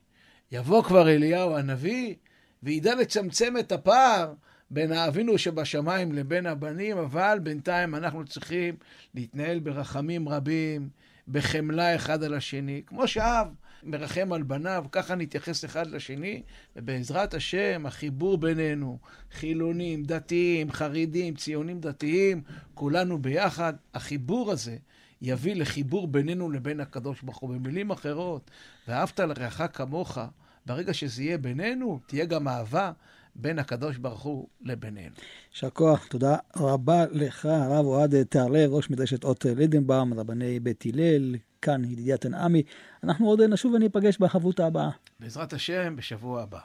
יבוא 0.53 0.83
כבר 0.83 1.09
אליהו 1.11 1.57
הנביא, 1.57 2.15
וידע 2.63 2.95
לצמצם 2.95 3.55
את 3.61 3.73
הפער 3.73 4.33
בין 4.71 4.93
האבינו 4.93 5.39
שבשמיים 5.39 6.13
לבין 6.13 6.47
הבנים, 6.47 6.99
אבל 6.99 7.39
בינתיים 7.43 7.95
אנחנו 7.95 8.25
צריכים 8.25 8.77
להתנהל 9.15 9.59
ברחמים 9.59 10.29
רבים, 10.29 10.89
בחמלה 11.29 11.95
אחד 11.95 12.23
על 12.23 12.35
השני. 12.35 12.83
כמו 12.87 13.09
שאב 13.09 13.47
מרחם 13.83 14.33
על 14.33 14.43
בניו, 14.43 14.85
ככה 14.93 15.15
נתייחס 15.15 15.65
אחד 15.65 15.87
לשני, 15.87 16.43
ובעזרת 16.77 17.35
השם, 17.35 17.87
החיבור 17.87 18.39
בינינו, 18.39 18.99
חילונים, 19.33 20.03
דתיים, 20.03 20.73
חרדים, 20.73 21.35
ציונים 21.35 21.81
דתיים, 21.81 22.43
כולנו 22.75 23.23
ביחד, 23.23 23.73
החיבור 23.95 24.51
הזה 24.51 24.77
יביא 25.23 25.57
לחיבור 25.57 26.09
בינינו 26.09 26.51
לבין 26.51 26.81
הקדוש 26.81 27.23
ברוך 27.23 27.39
הוא. 27.39 27.51
במילים 27.51 27.91
אחרות, 27.91 28.51
ואהבת 28.89 29.21
לרעך 29.21 29.63
כמוך, 29.73 30.19
ברגע 30.67 30.95
שזה 30.95 31.23
יהיה 31.23 31.39
בינינו, 31.39 32.01
תהיה 32.07 32.25
גם 32.25 32.49
אהבה 32.49 32.93
בין 33.35 33.59
הקדוש 33.59 33.97
ברוך 33.97 34.23
הוא 34.23 34.49
לבינינו. 34.63 35.15
יישר 35.53 35.71
כוח, 35.71 36.07
תודה 36.07 36.37
רבה 36.57 37.05
לך, 37.11 37.47
הרב 37.47 37.87
אוהד 37.87 38.23
תהרלב, 38.23 38.73
ראש 38.73 38.91
מדרשת 38.91 39.25
אות 39.25 39.45
לידנבאום, 39.45 40.15
רבני 40.15 40.61
בית 40.61 40.85
הלל, 40.87 41.37
כאן 41.63 41.85
ידידיה 41.85 42.17
תנעמי. 42.17 42.63
אנחנו 43.05 43.27
עוד 43.27 43.41
נשוב 43.41 43.75
וניפגש 43.75 44.19
בחברותה 44.19 44.67
הבאה. 44.67 44.91
בעזרת 45.21 45.53
השם, 45.53 45.97
בשבוע 45.97 46.43
הבא. 46.43 46.59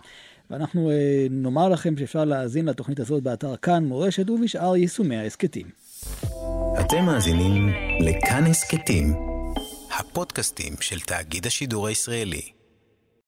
ואנחנו 0.50 0.92
אה, 0.92 1.28
נאמר 1.30 1.70
לכם 1.70 1.98
שאפשר 1.98 2.26
להאזין 2.26 2.66
לתוכנית 2.66 3.00
הזאת 3.00 3.24
באתר 3.24 3.56
כאן 3.56 3.86
מורשת 3.86 4.30
ובשאר 4.30 4.76
יישומי 4.76 5.18
ההסכתים. 5.18 5.68
אתם 6.80 7.06
מאזינים 7.06 7.70
לכאן 8.00 8.44
הסכתים, 8.44 9.14
הפודקאסטים 10.00 10.74
של 10.80 11.00
תאגיד 11.00 11.46
השידור 11.46 11.88
הישראלי. 11.88 12.57